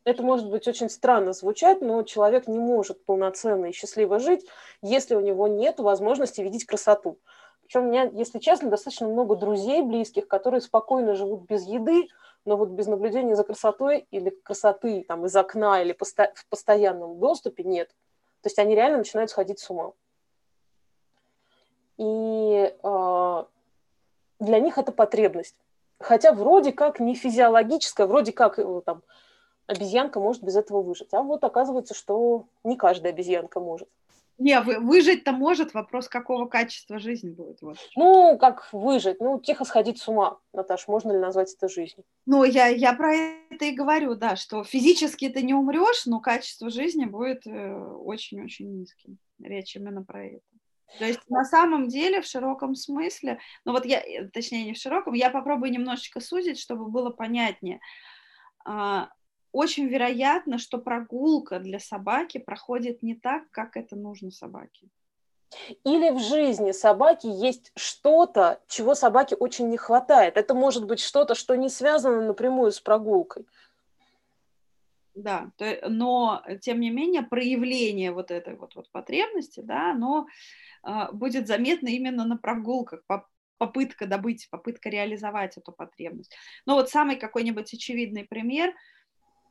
это 0.06 0.22
может 0.22 0.48
быть 0.48 0.68
очень 0.68 0.88
странно 0.88 1.32
звучать, 1.32 1.82
но 1.82 2.04
человек 2.04 2.46
не 2.46 2.60
может 2.60 3.04
полноценно 3.04 3.66
и 3.66 3.72
счастливо 3.72 4.20
жить, 4.20 4.46
если 4.80 5.16
у 5.16 5.20
него 5.20 5.48
нет 5.48 5.80
возможности 5.80 6.40
видеть 6.40 6.64
красоту. 6.64 7.18
Причем 7.62 7.86
у 7.86 7.88
меня, 7.88 8.04
если 8.04 8.38
честно, 8.38 8.70
достаточно 8.70 9.08
много 9.08 9.34
друзей 9.34 9.82
близких, 9.82 10.28
которые 10.28 10.60
спокойно 10.60 11.16
живут 11.16 11.48
без 11.48 11.66
еды, 11.66 12.06
но 12.44 12.56
вот 12.56 12.68
без 12.68 12.86
наблюдения 12.86 13.34
за 13.34 13.42
красотой 13.42 14.06
или 14.12 14.30
красоты 14.30 15.04
там, 15.08 15.26
из 15.26 15.34
окна 15.34 15.82
или 15.82 15.92
посто- 15.92 16.32
в 16.36 16.46
постоянном 16.46 17.18
доступе 17.18 17.64
нет. 17.64 17.88
То 18.42 18.46
есть 18.46 18.60
они 18.60 18.76
реально 18.76 18.98
начинают 18.98 19.30
сходить 19.30 19.58
с 19.58 19.68
ума. 19.68 19.90
И 21.98 22.74
э, 22.82 23.44
для 24.40 24.60
них 24.60 24.78
это 24.78 24.92
потребность. 24.92 25.56
Хотя 25.98 26.32
вроде 26.32 26.72
как 26.72 27.00
не 27.00 27.14
физиологическая, 27.14 28.06
вроде 28.06 28.32
как 28.32 28.58
э, 28.58 28.82
там, 28.84 29.02
обезьянка 29.66 30.20
может 30.20 30.42
без 30.42 30.56
этого 30.56 30.82
выжить. 30.82 31.12
А 31.14 31.22
вот 31.22 31.42
оказывается, 31.44 31.94
что 31.94 32.46
не 32.64 32.76
каждая 32.76 33.12
обезьянка 33.12 33.60
может. 33.60 33.88
Не, 34.38 34.60
вы, 34.60 34.78
выжить-то 34.80 35.32
может, 35.32 35.72
вопрос, 35.72 36.08
какого 36.08 36.46
качества 36.46 36.98
жизнь 36.98 37.30
будет. 37.30 37.62
Вот. 37.62 37.78
Ну, 37.96 38.36
как 38.36 38.68
выжить? 38.70 39.18
Ну, 39.18 39.40
тихо 39.40 39.64
сходить 39.64 39.98
с 39.98 40.08
ума, 40.08 40.38
Наташ, 40.52 40.88
можно 40.88 41.12
ли 41.12 41.18
назвать 41.18 41.54
это 41.54 41.68
жизнью? 41.68 42.04
Ну, 42.26 42.44
я, 42.44 42.66
я 42.66 42.92
про 42.92 43.14
это 43.14 43.64
и 43.64 43.74
говорю, 43.74 44.14
да, 44.14 44.36
что 44.36 44.62
физически 44.62 45.30
ты 45.30 45.42
не 45.42 45.54
умрешь, 45.54 46.04
но 46.04 46.20
качество 46.20 46.68
жизни 46.68 47.06
будет 47.06 47.46
э, 47.46 47.78
очень-очень 47.78 48.80
низким. 48.80 49.16
Речь 49.42 49.74
именно 49.74 50.04
про 50.04 50.26
это. 50.26 50.44
То 50.98 51.04
есть 51.04 51.20
на 51.28 51.44
самом 51.44 51.88
деле 51.88 52.20
в 52.20 52.26
широком 52.26 52.74
смысле, 52.74 53.38
ну 53.64 53.72
вот 53.72 53.84
я, 53.84 54.00
э, 54.00 54.28
точнее 54.28 54.64
не 54.64 54.72
в 54.72 54.78
широком, 54.78 55.14
я 55.14 55.30
попробую 55.30 55.72
немножечко 55.72 56.20
сузить, 56.20 56.58
чтобы 56.58 56.88
было 56.88 57.10
понятнее. 57.10 57.80
А, 58.64 59.10
очень 59.52 59.86
вероятно, 59.86 60.58
что 60.58 60.78
прогулка 60.78 61.58
для 61.58 61.80
собаки 61.80 62.38
проходит 62.38 63.02
не 63.02 63.14
так, 63.14 63.50
как 63.50 63.76
это 63.76 63.96
нужно 63.96 64.30
собаке. 64.30 64.88
Или 65.84 66.10
в 66.10 66.18
жизни 66.18 66.72
собаки 66.72 67.26
есть 67.26 67.72
что-то, 67.76 68.60
чего 68.66 68.94
собаке 68.94 69.36
очень 69.36 69.68
не 69.68 69.76
хватает. 69.76 70.36
Это 70.36 70.54
может 70.54 70.86
быть 70.86 71.00
что-то, 71.00 71.34
что 71.34 71.54
не 71.54 71.68
связано 71.68 72.22
напрямую 72.22 72.72
с 72.72 72.80
прогулкой. 72.80 73.46
Да, 75.14 75.50
то, 75.56 75.78
но 75.88 76.42
тем 76.60 76.80
не 76.80 76.90
менее 76.90 77.22
проявление 77.22 78.12
вот 78.12 78.30
этой 78.30 78.54
вот, 78.56 78.74
вот 78.74 78.90
потребности, 78.90 79.60
да, 79.60 79.92
оно 79.92 80.26
э, 80.26 80.30
будет 81.12 81.46
заметно 81.46 81.88
именно 81.88 82.24
на 82.24 82.36
прогулках, 82.36 83.02
попытка 83.58 84.06
добыть, 84.06 84.48
попытка 84.50 84.88
реализовать 84.88 85.56
эту 85.56 85.72
потребность. 85.72 86.34
Но 86.66 86.74
вот 86.74 86.90
самый 86.90 87.16
какой-нибудь 87.16 87.72
очевидный 87.72 88.24
пример– 88.24 88.74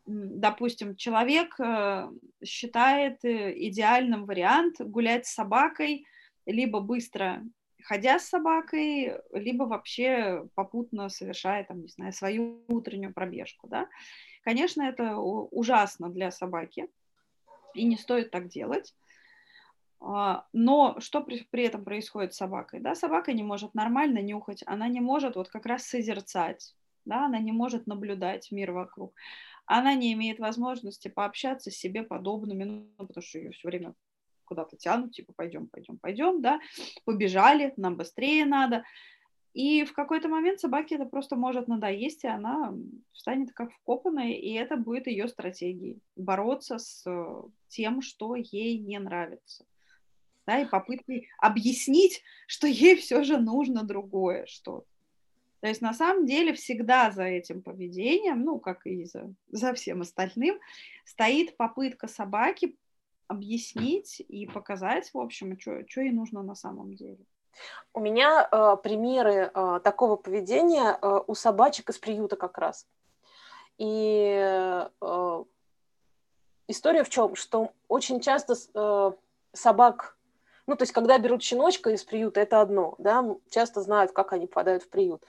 допустим, 0.06 0.95
человек 0.95 1.60
э, 1.60 2.10
считает 2.43 3.24
э, 3.26 3.54
идеальным 3.67 4.26
вариант 4.26 4.80
гулять 4.80 5.26
с 5.26 5.34
собакой, 5.34 6.06
либо 6.45 6.80
быстро 6.80 7.43
ходя 7.84 8.17
с 8.17 8.28
собакой, 8.30 9.13
либо 9.32 9.63
вообще 9.63 10.48
попутно 10.56 11.10
совершая, 11.10 11.63
там, 11.63 11.82
не 11.82 11.88
знаю, 11.88 12.13
свою 12.13 12.63
утреннюю 12.67 13.13
пробежку, 13.13 13.67
да. 13.67 13.88
Конечно, 14.43 14.82
это 14.82 15.17
ужасно 15.17 16.10
для 16.10 16.32
собаки, 16.32 16.88
и 17.76 17.84
не 17.84 17.98
стоит 17.98 18.32
так 18.32 18.48
делать. 18.48 18.95
А, 19.99 20.45
но 20.53 20.99
что 20.99 21.21
при, 21.21 21.47
при 21.49 21.63
этом 21.63 21.84
происходит 21.84 22.34
с 22.34 22.38
собакой? 22.38 22.79
Да, 22.79 22.95
собака 22.95 23.34
не 23.34 23.43
может 23.43 23.73
нормально 23.73 24.19
нюхать, 24.19 24.63
она 24.65 24.88
не 24.88 25.01
может 25.01 25.36
вот 25.36 25.49
как 25.49 25.65
раз 25.65 25.84
созерцать, 25.84 26.75
да, 27.05 27.25
она 27.25 27.39
не 27.39 27.51
может 27.51 27.88
наблюдать 27.88 28.51
мир 28.51 28.71
вокруг 28.71 29.13
она 29.65 29.95
не 29.95 30.13
имеет 30.13 30.39
возможности 30.39 31.08
пообщаться 31.08 31.71
с 31.71 31.75
себе 31.75 32.03
подобными, 32.03 32.63
ну, 32.63 33.08
потому 33.08 33.23
что 33.23 33.39
ее 33.39 33.51
все 33.51 33.67
время 33.67 33.93
куда-то 34.45 34.77
тянут, 34.77 35.13
типа, 35.13 35.34
пойдем, 35.36 35.67
пойдем, 35.67 35.97
пойдем, 35.97 36.41
да, 36.41 36.60
побежали, 37.03 37.73
нам 37.77 37.95
быстрее 37.95 38.45
надо. 38.45 38.84
И 39.53 39.86
в 39.86 39.93
какой-то 39.93 40.27
момент 40.27 40.60
собаке 40.60 40.95
это 40.95 41.05
просто 41.05 41.36
может 41.36 41.67
надоесть, 41.67 42.25
и 42.25 42.27
она 42.27 42.73
станет 43.13 43.53
как 43.53 43.71
вкопанная, 43.71 44.34
и 44.34 44.51
это 44.51 44.75
будет 44.75 45.08
ее 45.08 45.27
стратегией– 45.27 45.99
бороться 46.15 46.77
с 46.77 47.05
тем, 47.69 48.01
что 48.01 48.36
ей 48.36 48.77
не 48.77 48.99
нравится. 48.99 49.65
Да, 50.45 50.60
и 50.60 50.65
попыткой 50.65 51.27
объяснить, 51.39 52.21
что 52.47 52.67
ей 52.67 52.95
все 52.95 53.23
же 53.23 53.38
нужно 53.38 53.84
другое 53.84 54.45
что-то. 54.45 54.86
То 55.62 55.67
есть 55.67 55.81
на 55.81 55.93
самом 55.93 56.27
деле 56.27 56.53
всегда 56.53 57.10
за 57.10 57.23
этим 57.23 57.63
поведением, 57.63 58.43
ну, 58.43 58.60
как 58.60 58.86
и 58.86 59.05
за, 59.05 59.34
за 59.49 59.73
всем 59.73 60.01
остальным, 60.01 60.60
стоит 61.05 61.58
попытка 61.58 62.08
собаки 62.08 62.77
объяснить 63.27 64.19
и 64.19 64.45
показать, 64.45 65.12
в 65.12 65.17
общем, 65.17 65.60
что 65.60 66.01
ей 66.01 66.12
нужно 66.12 66.43
на 66.43 66.53
самом 66.53 66.93
деле. 66.93 67.17
У 67.93 67.99
меня 67.99 68.47
э, 68.51 68.75
примеры 68.84 69.51
э, 69.53 69.79
такого 69.84 70.17
поведения 70.17 70.99
э, 71.01 71.19
у 71.25 71.34
собачек 71.34 71.89
из 71.89 71.97
приюта 71.97 72.36
как 72.36 72.58
раз. 72.58 72.88
И 73.77 74.36
э, 75.01 75.43
история 76.67 77.03
в 77.03 77.10
чем? 77.10 77.36
Что 77.36 77.71
очень 77.88 78.19
часто 78.19 78.53
э, 78.53 79.12
собак, 79.53 80.17
ну, 80.67 80.75
то 80.75 80.84
есть, 80.84 80.93
когда 80.93 81.17
берут 81.17 81.43
щеночка 81.43 81.91
из 81.91 82.04
приюта, 82.04 82.39
это 82.41 82.62
одно, 82.62 82.95
да, 82.97 83.23
часто 83.49 83.82
знают, 83.82 84.12
как 84.12 84.34
они 84.34 84.47
попадают 84.47 84.84
в 84.84 84.89
приют. 84.89 85.23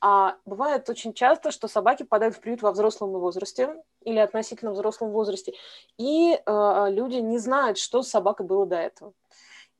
А 0.00 0.36
бывает 0.44 0.88
очень 0.90 1.14
часто, 1.14 1.50
что 1.50 1.66
собаки 1.66 2.02
попадают 2.02 2.36
в 2.36 2.40
приют 2.40 2.60
во 2.60 2.72
взрослом 2.72 3.12
возрасте 3.12 3.82
или 4.02 4.18
относительно 4.18 4.72
взрослом 4.72 5.10
возрасте, 5.10 5.54
и 5.96 6.34
э, 6.34 6.86
люди 6.90 7.16
не 7.16 7.38
знают, 7.38 7.78
что 7.78 8.02
с 8.02 8.08
собакой 8.08 8.44
было 8.44 8.66
до 8.66 8.76
этого. 8.76 9.14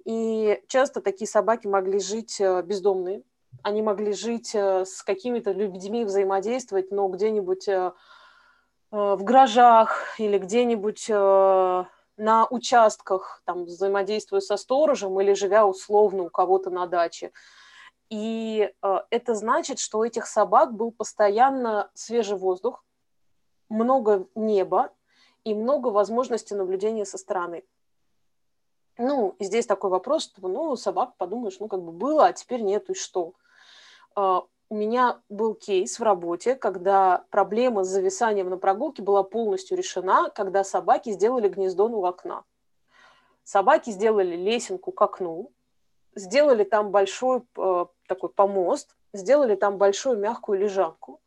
И 0.07 0.63
часто 0.67 1.01
такие 1.03 1.29
собаки 1.29 1.67
могли 1.67 1.99
жить 1.99 2.41
э, 2.41 2.63
бездомные, 2.63 3.23
они 3.63 3.83
могли 3.83 4.13
жить 4.13 4.55
э, 4.55 4.85
с 4.87 5.03
какими-то 5.03 5.53
людьми, 5.53 6.05
взаимодействовать, 6.05 6.91
но 6.91 7.09
где-нибудь 7.09 7.69
э, 7.69 7.93
в 8.91 9.25
гаражах 9.25 10.19
или 10.19 10.39
где-нибудь 10.39 11.11
на 12.17 12.47
участках, 12.47 13.43
там, 13.45 13.65
взаимодействуя 13.65 14.41
со 14.41 14.57
сторожем 14.57 15.21
или 15.21 15.33
живя 15.35 15.67
условно 15.67 16.25
у 16.25 16.31
кого-то 16.31 16.71
на 16.71 16.87
даче. 16.87 17.33
И 18.11 18.71
э, 18.83 18.97
это 19.11 19.35
значит, 19.35 19.79
что 19.79 19.99
у 19.99 20.05
этих 20.05 20.27
собак 20.27 20.75
был 20.75 20.93
постоянно 20.93 21.91
свежий 21.95 22.37
воздух, 22.37 22.85
много 23.69 24.29
неба 24.35 24.93
и 25.43 25.55
много 25.55 25.89
возможностей 25.89 26.55
наблюдения 26.55 27.05
со 27.05 27.19
стороны. 27.19 27.65
Ну, 28.97 29.35
и 29.39 29.45
здесь 29.45 29.67
такой 29.67 29.91
вопрос, 29.91 30.25
что, 30.25 30.47
ну, 30.47 30.77
собак, 30.77 31.17
подумаешь, 31.17 31.59
ну, 31.59 31.67
как 31.67 31.83
бы 31.83 31.91
было, 31.91 32.27
а 32.27 32.33
теперь 32.33 32.63
нету, 32.63 32.93
и 32.93 32.95
что? 32.95 33.35
Э, 34.17 34.43
у 34.69 34.77
меня 34.77 35.21
был 35.29 35.55
кейс 35.55 35.99
в 35.99 36.03
работе, 36.03 36.55
когда 36.55 37.25
проблема 37.31 37.85
с 37.85 37.89
зависанием 37.89 38.49
на 38.49 38.57
прогулке 38.57 39.03
была 39.03 39.23
полностью 39.23 39.77
решена, 39.77 40.31
когда 40.31 40.65
собаки 40.65 41.11
сделали 41.11 41.49
гнездо 41.49 41.87
у 41.87 42.05
окна. 42.05 42.45
Собаки 43.45 43.91
сделали 43.91 44.37
лесенку 44.37 44.91
к 44.91 45.03
окну, 45.03 45.53
сделали 46.15 46.65
там 46.65 46.91
большой 46.91 47.43
э, 47.57 47.87
такой 48.09 48.31
помост, 48.31 48.97
сделали 49.13 49.55
там 49.55 49.77
большую 49.77 50.19
мягкую 50.19 50.61
лежанку. 50.61 51.21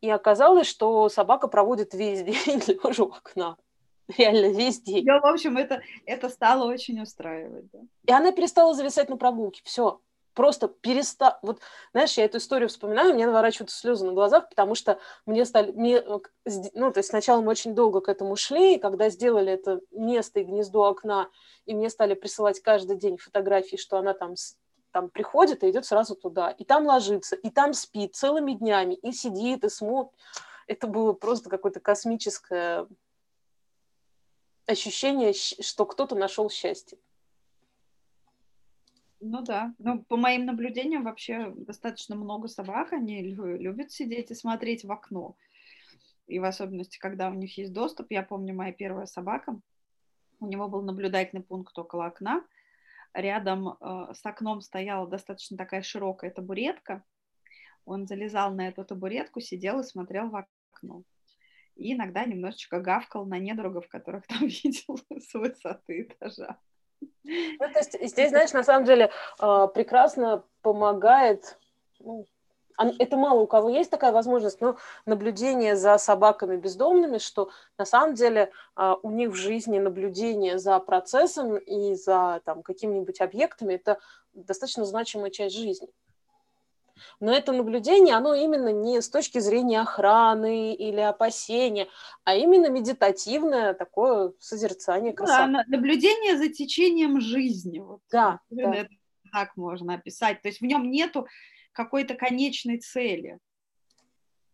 И 0.00 0.08
оказалось, 0.08 0.66
что 0.66 1.08
собака 1.10 1.48
проводит 1.48 1.92
весь 1.92 2.22
день 2.24 2.62
лежа 2.66 3.04
у 3.04 3.08
окна. 3.08 3.56
Реально, 4.16 4.46
весь 4.46 4.80
день. 4.80 5.04
Да, 5.04 5.20
в 5.20 5.26
общем, 5.26 5.56
это, 5.56 5.82
это 6.06 6.28
стало 6.28 6.68
очень 6.68 7.00
устраивать. 7.00 7.70
Да. 7.70 7.78
И 8.06 8.12
она 8.12 8.32
перестала 8.32 8.74
зависать 8.74 9.08
на 9.08 9.16
прогулке. 9.16 9.60
Все. 9.64 10.00
Просто 10.34 10.68
перестала. 10.68 11.38
Вот, 11.42 11.60
знаешь, 11.92 12.16
я 12.16 12.24
эту 12.24 12.38
историю 12.38 12.68
вспоминаю, 12.68 13.14
мне 13.14 13.26
наворачиваются 13.26 13.76
слезы 13.76 14.04
на 14.06 14.12
глазах, 14.12 14.48
потому 14.48 14.74
что 14.74 15.00
мне 15.26 15.44
стали... 15.44 15.72
Мне, 15.72 16.02
ну, 16.02 16.92
то 16.92 16.98
есть 16.98 17.08
сначала 17.08 17.40
мы 17.40 17.50
очень 17.50 17.74
долго 17.74 18.00
к 18.00 18.08
этому 18.08 18.36
шли, 18.36 18.76
и 18.76 18.78
когда 18.78 19.08
сделали 19.08 19.52
это 19.52 19.80
место 19.90 20.40
и 20.40 20.44
гнездо 20.44 20.84
окна, 20.84 21.28
и 21.66 21.74
мне 21.74 21.90
стали 21.90 22.14
присылать 22.14 22.60
каждый 22.60 22.96
день 22.96 23.18
фотографии, 23.18 23.76
что 23.76 23.98
она 23.98 24.14
там 24.14 24.34
там 24.92 25.08
приходит 25.08 25.62
и 25.62 25.70
идет 25.70 25.86
сразу 25.86 26.16
туда, 26.16 26.50
и 26.50 26.64
там 26.64 26.86
ложится, 26.86 27.36
и 27.36 27.50
там 27.50 27.74
спит 27.74 28.14
целыми 28.14 28.54
днями, 28.54 28.94
и 28.94 29.12
сидит, 29.12 29.64
и 29.64 29.68
смотрит. 29.68 30.12
Это 30.66 30.86
было 30.86 31.12
просто 31.12 31.50
какое-то 31.50 31.80
космическое 31.80 32.86
ощущение, 34.66 35.32
что 35.32 35.86
кто-то 35.86 36.14
нашел 36.14 36.48
счастье. 36.50 36.98
Ну 39.20 39.42
да, 39.42 39.74
ну 39.78 40.02
по 40.04 40.16
моим 40.16 40.46
наблюдениям 40.46 41.04
вообще 41.04 41.52
достаточно 41.54 42.16
много 42.16 42.48
собак, 42.48 42.94
они 42.94 43.22
любят 43.22 43.92
сидеть 43.92 44.30
и 44.30 44.34
смотреть 44.34 44.84
в 44.84 44.90
окно. 44.90 45.36
И 46.26 46.38
в 46.38 46.44
особенности, 46.44 46.98
когда 46.98 47.28
у 47.28 47.34
них 47.34 47.58
есть 47.58 47.72
доступ, 47.72 48.06
я 48.10 48.22
помню, 48.22 48.54
моя 48.54 48.72
первая 48.72 49.04
собака, 49.04 49.60
у 50.38 50.46
него 50.46 50.68
был 50.68 50.80
наблюдательный 50.82 51.42
пункт 51.42 51.78
около 51.78 52.06
окна, 52.06 52.42
рядом 53.12 53.68
э, 53.68 54.14
с 54.14 54.24
окном 54.24 54.62
стояла 54.62 55.06
достаточно 55.06 55.56
такая 55.58 55.82
широкая 55.82 56.30
табуретка. 56.30 57.04
Он 57.84 58.06
залезал 58.06 58.54
на 58.54 58.68
эту 58.68 58.84
табуретку, 58.84 59.40
сидел 59.40 59.80
и 59.80 59.84
смотрел 59.84 60.30
в 60.30 60.36
окно. 60.36 61.02
И 61.76 61.92
иногда 61.92 62.24
немножечко 62.24 62.80
гавкал 62.80 63.26
на 63.26 63.38
недругов, 63.38 63.88
которых 63.88 64.26
там 64.28 64.46
видел 64.46 64.98
с 65.10 65.34
высоты 65.34 66.02
этажа. 66.02 66.58
Ну, 67.00 67.72
то 67.72 67.78
есть 67.78 67.96
здесь, 68.00 68.30
знаешь, 68.30 68.52
на 68.52 68.64
самом 68.64 68.84
деле 68.84 69.10
э, 69.40 69.68
прекрасно 69.72 70.42
помогает 70.62 71.58
ну, 72.00 72.26
это 72.98 73.16
мало 73.16 73.40
у 73.40 73.46
кого 73.46 73.68
есть 73.68 73.90
такая 73.90 74.12
возможность, 74.12 74.60
но 74.60 74.76
наблюдение 75.04 75.76
за 75.76 75.98
собаками 75.98 76.56
бездомными, 76.56 77.18
что 77.18 77.50
на 77.78 77.84
самом 77.84 78.14
деле 78.14 78.52
а, 78.74 78.96
у 79.02 79.10
них 79.10 79.30
в 79.30 79.34
жизни 79.34 79.78
наблюдение 79.78 80.58
за 80.58 80.78
процессом 80.78 81.56
и 81.56 81.94
за 81.94 82.40
там, 82.44 82.62
какими-нибудь 82.62 83.20
объектами– 83.20 83.74
это 83.74 83.98
достаточно 84.32 84.84
значимая 84.84 85.30
часть 85.30 85.56
жизни. 85.56 85.88
Но 87.20 87.32
это 87.32 87.52
наблюдение, 87.52 88.14
оно 88.14 88.34
именно 88.34 88.72
не 88.72 89.00
с 89.00 89.08
точки 89.08 89.38
зрения 89.38 89.80
охраны 89.80 90.74
или 90.74 91.00
опасения, 91.00 91.88
а 92.24 92.34
именно 92.34 92.68
медитативное 92.68 93.74
такое 93.74 94.32
созерцание 94.38 95.12
красоты. 95.12 95.52
Да, 95.52 95.64
наблюдение 95.66 96.36
за 96.36 96.48
течением 96.48 97.20
жизни. 97.20 97.80
Вот, 97.80 98.00
да, 98.10 98.40
да. 98.50 98.74
Это 98.74 98.90
так 99.32 99.56
можно 99.56 99.94
описать. 99.94 100.42
То 100.42 100.48
есть 100.48 100.60
в 100.60 100.64
нем 100.64 100.90
нету 100.90 101.26
какой-то 101.72 102.14
конечной 102.14 102.78
цели. 102.78 103.38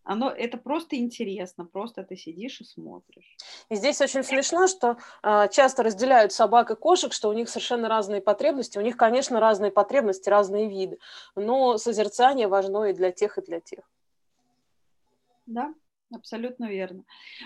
Оно, 0.07 0.31
это 0.31 0.57
просто 0.57 0.95
интересно, 0.97 1.65
просто 1.65 2.05
ты 2.05 2.15
сидишь 2.15 2.61
и 2.61 2.65
смотришь. 2.65 3.37
И 3.69 3.75
здесь 3.75 4.01
очень 4.01 4.23
смешно, 4.23 4.69
что 4.69 4.99
э, 5.25 5.49
часто 5.51 5.83
разделяют 5.83 6.33
собак 6.33 6.71
и 6.71 6.77
кошек, 6.77 7.13
что 7.13 7.29
у 7.29 7.33
них 7.33 7.49
совершенно 7.49 7.89
разные 7.89 8.21
потребности. 8.21 8.79
У 8.79 8.83
них, 8.83 8.97
конечно, 8.97 9.41
разные 9.41 9.73
потребности, 9.73 10.29
разные 10.29 10.69
виды, 10.69 11.01
но 11.35 11.77
созерцание 11.77 12.47
важно 12.47 12.85
и 12.85 12.93
для 12.93 13.11
тех, 13.11 13.37
и 13.37 13.43
для 13.43 13.59
тех. 13.59 13.81
Да, 15.47 15.75
абсолютно 16.15 16.67
верно. 16.67 17.03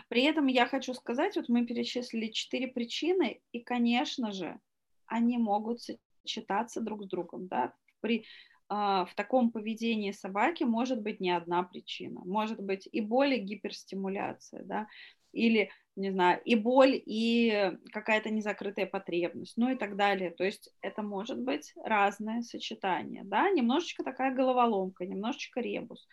При 0.09 0.25
этом 0.25 0.46
я 0.46 0.66
хочу 0.66 0.92
сказать, 0.92 1.37
вот 1.37 1.49
мы 1.49 1.64
перечислили 1.64 2.31
четыре 2.31 2.68
причины, 2.68 3.40
и, 3.53 3.61
конечно 3.61 4.33
же, 4.33 4.61
они 5.07 5.38
могут 5.38 5.81
сочетаться 5.81 6.83
друг 6.83 7.05
с 7.05 7.07
другом, 7.07 7.49
да, 7.49 7.73
при 8.01 8.27
в 8.70 9.11
таком 9.16 9.50
поведении 9.50 10.12
собаки 10.12 10.62
может 10.62 11.02
быть 11.02 11.18
не 11.20 11.30
одна 11.30 11.64
причина. 11.64 12.20
Может 12.24 12.62
быть 12.62 12.88
и 12.90 13.00
боль, 13.00 13.35
и 13.35 13.38
гиперстимуляция, 13.40 14.62
да, 14.62 14.87
или, 15.33 15.70
не 15.96 16.11
знаю, 16.11 16.40
и 16.44 16.54
боль, 16.54 17.00
и 17.04 17.72
какая-то 17.92 18.30
незакрытая 18.30 18.87
потребность, 18.87 19.56
ну 19.56 19.70
и 19.70 19.74
так 19.76 19.96
далее. 19.96 20.30
То 20.30 20.44
есть 20.44 20.72
это 20.83 21.02
может 21.02 21.40
быть 21.40 21.72
разное 21.85 22.42
сочетание, 22.42 23.22
да, 23.24 23.50
немножечко 23.50 24.04
такая 24.04 24.33
головоломка, 24.33 25.04
немножечко 25.04 25.61
ребус. 25.61 26.06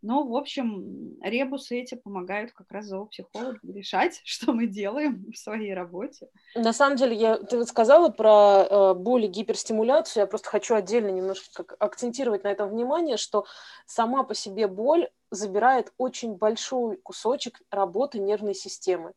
Но, 0.00 0.22
в 0.22 0.36
общем, 0.36 1.20
ребусы 1.22 1.80
эти 1.80 1.96
помогают 1.96 2.52
как 2.52 2.70
раз 2.70 2.86
зоопсихологу 2.86 3.72
решать, 3.72 4.20
что 4.24 4.52
мы 4.52 4.66
делаем 4.66 5.24
в 5.32 5.36
своей 5.36 5.74
работе. 5.74 6.28
На 6.54 6.72
самом 6.72 6.96
деле, 6.96 7.16
я, 7.16 7.36
ты 7.36 7.58
вот 7.58 7.68
сказала 7.68 8.08
про 8.08 8.64
э, 8.64 8.94
боль 8.94 9.24
и 9.24 9.28
гиперстимуляцию, 9.28 10.22
я 10.22 10.26
просто 10.26 10.48
хочу 10.48 10.74
отдельно 10.74 11.08
немножко 11.08 11.64
как, 11.64 11.76
акцентировать 11.80 12.44
на 12.44 12.48
этом 12.48 12.68
внимание, 12.68 13.16
что 13.16 13.46
сама 13.86 14.22
по 14.22 14.34
себе 14.34 14.68
боль 14.68 15.08
забирает 15.30 15.92
очень 15.98 16.34
большой 16.34 16.96
кусочек 16.98 17.60
работы 17.70 18.18
нервной 18.18 18.54
системы. 18.54 19.12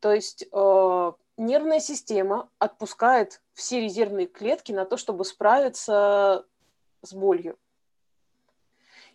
То 0.00 0.12
есть 0.12 0.44
э, 0.52 1.12
нервная 1.36 1.80
система 1.80 2.50
отпускает 2.58 3.40
все 3.54 3.80
резервные 3.80 4.26
клетки 4.26 4.72
на 4.72 4.84
то, 4.84 4.96
чтобы 4.96 5.24
справиться 5.24 6.44
с 7.02 7.14
болью. 7.14 7.56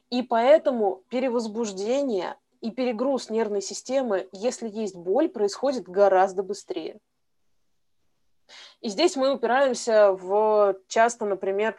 И 0.09 0.21
поэтому 0.21 1.03
перевозбуждение 1.09 2.37
и 2.61 2.71
перегруз 2.71 3.29
нервной 3.29 3.61
системы, 3.61 4.27
если 4.31 4.69
есть 4.69 4.95
боль, 4.95 5.29
происходит 5.29 5.87
гораздо 5.87 6.43
быстрее. 6.43 6.99
И 8.81 8.89
здесь 8.89 9.15
мы 9.15 9.33
упираемся 9.33 10.11
в 10.13 10.75
часто, 10.87 11.25
например, 11.25 11.75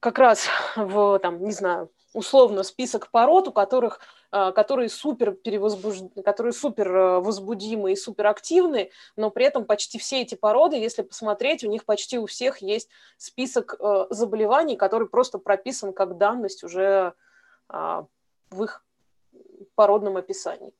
как 0.00 0.18
раз 0.18 0.46
в, 0.76 1.18
там, 1.18 1.42
не 1.42 1.52
знаю, 1.52 1.90
условно 2.14 2.62
список 2.62 3.10
пород, 3.10 3.48
у 3.48 3.52
которых, 3.52 4.00
а, 4.30 4.52
которые 4.52 4.88
супер 4.88 5.32
перевозбуж... 5.32 5.98
которые 6.24 6.52
супер 6.52 6.88
э, 6.94 7.20
возбудимы 7.20 7.92
и 7.92 7.96
супер 7.96 8.28
активны, 8.28 8.90
но 9.16 9.30
при 9.30 9.44
этом 9.44 9.64
почти 9.64 9.98
все 9.98 10.22
эти 10.22 10.34
породы, 10.34 10.76
если 10.76 11.02
посмотреть, 11.02 11.64
у 11.64 11.68
них 11.68 11.84
почти 11.84 12.18
у 12.18 12.26
всех 12.26 12.58
есть 12.58 12.88
список 13.16 13.74
э, 13.78 14.06
заболеваний, 14.10 14.76
который 14.76 15.08
просто 15.08 15.38
прописан 15.38 15.92
как 15.92 16.16
данность 16.16 16.64
уже 16.64 17.14
а, 17.68 18.06
в 18.50 18.62
их 18.62 18.84
породном 19.74 20.16
описании. 20.16 20.74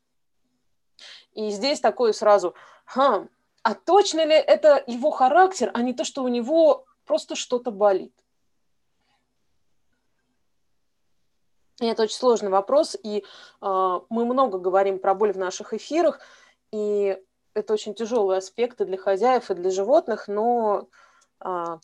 И 1.33 1.51
здесь 1.51 1.81
такое 1.81 2.13
сразу, 2.13 2.55
хм, 2.87 3.29
а 3.63 3.75
точно 3.75 4.25
ли 4.25 4.35
это 4.35 4.83
его 4.87 5.11
характер, 5.11 5.71
а 5.75 5.83
не 5.83 5.93
то, 5.93 6.05
что 6.05 6.23
у 6.23 6.29
него 6.29 6.87
просто 7.05 7.37
что-то 7.37 7.71
болит? 7.71 8.13
И 11.81 11.87
это 11.87 12.03
очень 12.03 12.17
сложный 12.17 12.51
вопрос, 12.51 12.97
и 13.01 13.19
э, 13.19 14.01
мы 14.09 14.25
много 14.25 14.59
говорим 14.59 14.99
про 14.99 15.15
боль 15.15 15.33
в 15.33 15.39
наших 15.39 15.75
эфирах, 15.75 16.19
и 16.73 17.23
это 17.55 17.73
очень 17.73 17.95
тяжелые 17.95 18.39
аспекты 18.39 18.85
для 18.85 18.97
хозяев 18.97 19.51
и 19.51 19.55
для 19.55 19.71
животных, 19.71 20.27
но 20.27 20.89
а, 21.41 21.81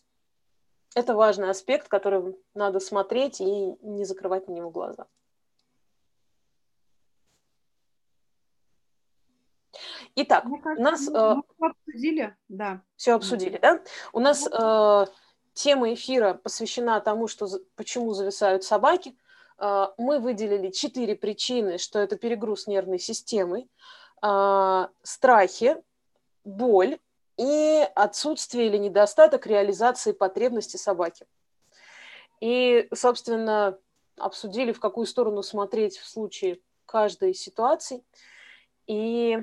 это 0.95 1.15
важный 1.15 1.51
аспект, 1.51 1.89
который 1.89 2.37
надо 2.55 2.81
смотреть 2.81 3.41
и 3.41 3.77
не 3.83 4.05
закрывать 4.05 4.49
на 4.49 4.53
него 4.53 4.71
глаза. 4.71 5.07
Итак, 10.17 10.45
кажется, 10.63 10.81
у 10.81 10.85
нас... 10.85 11.09
Мы, 11.09 11.43
мы 11.59 11.69
обсудили, 11.71 12.37
да. 12.49 12.83
Все 12.95 13.15
обсудили, 13.15 13.59
да? 13.59 13.83
У 14.13 14.21
нас 14.21 14.47
э, 14.47 15.07
тема 15.55 15.93
эфира 15.93 16.35
посвящена 16.35 17.01
тому, 17.01 17.27
что, 17.27 17.49
почему 17.75 18.13
зависают 18.13 18.63
собаки. 18.63 19.17
Э, 19.59 19.89
мы 19.99 20.21
выделили 20.21 20.71
четыре 20.71 21.17
причины, 21.17 21.79
что 21.79 21.99
это 21.99 22.17
перегруз 22.17 22.69
нервной 22.69 23.01
системы, 23.01 23.69
э, 24.23 24.89
страхи, 25.03 25.83
боль 26.45 26.99
и 27.37 27.87
отсутствие 27.95 28.69
или 28.69 28.77
недостаток 28.77 29.47
реализации 29.47 30.13
потребностей 30.13 30.79
собаки. 30.79 31.27
И, 32.41 32.89
собственно, 32.95 33.79
обсудили, 34.17 34.73
в 34.73 34.81
какую 34.81 35.07
сторону 35.07 35.43
смотреть 35.43 35.99
в 35.99 36.07
случае 36.07 36.61
каждой 36.87 37.35
ситуации. 37.35 38.05
И 38.87 39.39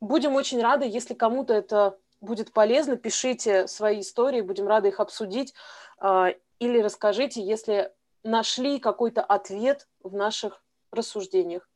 будем 0.00 0.34
очень 0.34 0.60
рады, 0.60 0.86
если 0.86 1.14
кому-то 1.14 1.54
это 1.54 1.98
будет 2.20 2.52
полезно, 2.52 2.96
пишите 2.96 3.66
свои 3.66 4.00
истории, 4.00 4.40
будем 4.40 4.66
рады 4.66 4.88
их 4.88 5.00
обсудить. 5.00 5.54
А, 5.98 6.30
или 6.58 6.80
расскажите, 6.80 7.42
если 7.42 7.92
нашли 8.22 8.78
какой-то 8.78 9.22
ответ 9.22 9.86
в 10.02 10.14
наших 10.14 10.62
рассуждениях. 10.90 11.68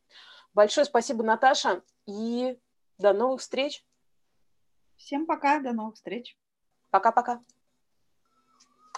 Большое 0.53 0.85
спасибо, 0.85 1.23
Наташа, 1.23 1.83
и 2.05 2.59
до 2.97 3.13
новых 3.13 3.41
встреч. 3.41 3.85
Всем 4.99 5.25
пока, 5.25 5.59
до 5.59 5.71
новых 5.71 5.95
встреч. 5.95 6.37
Пока-пока. 6.89 7.41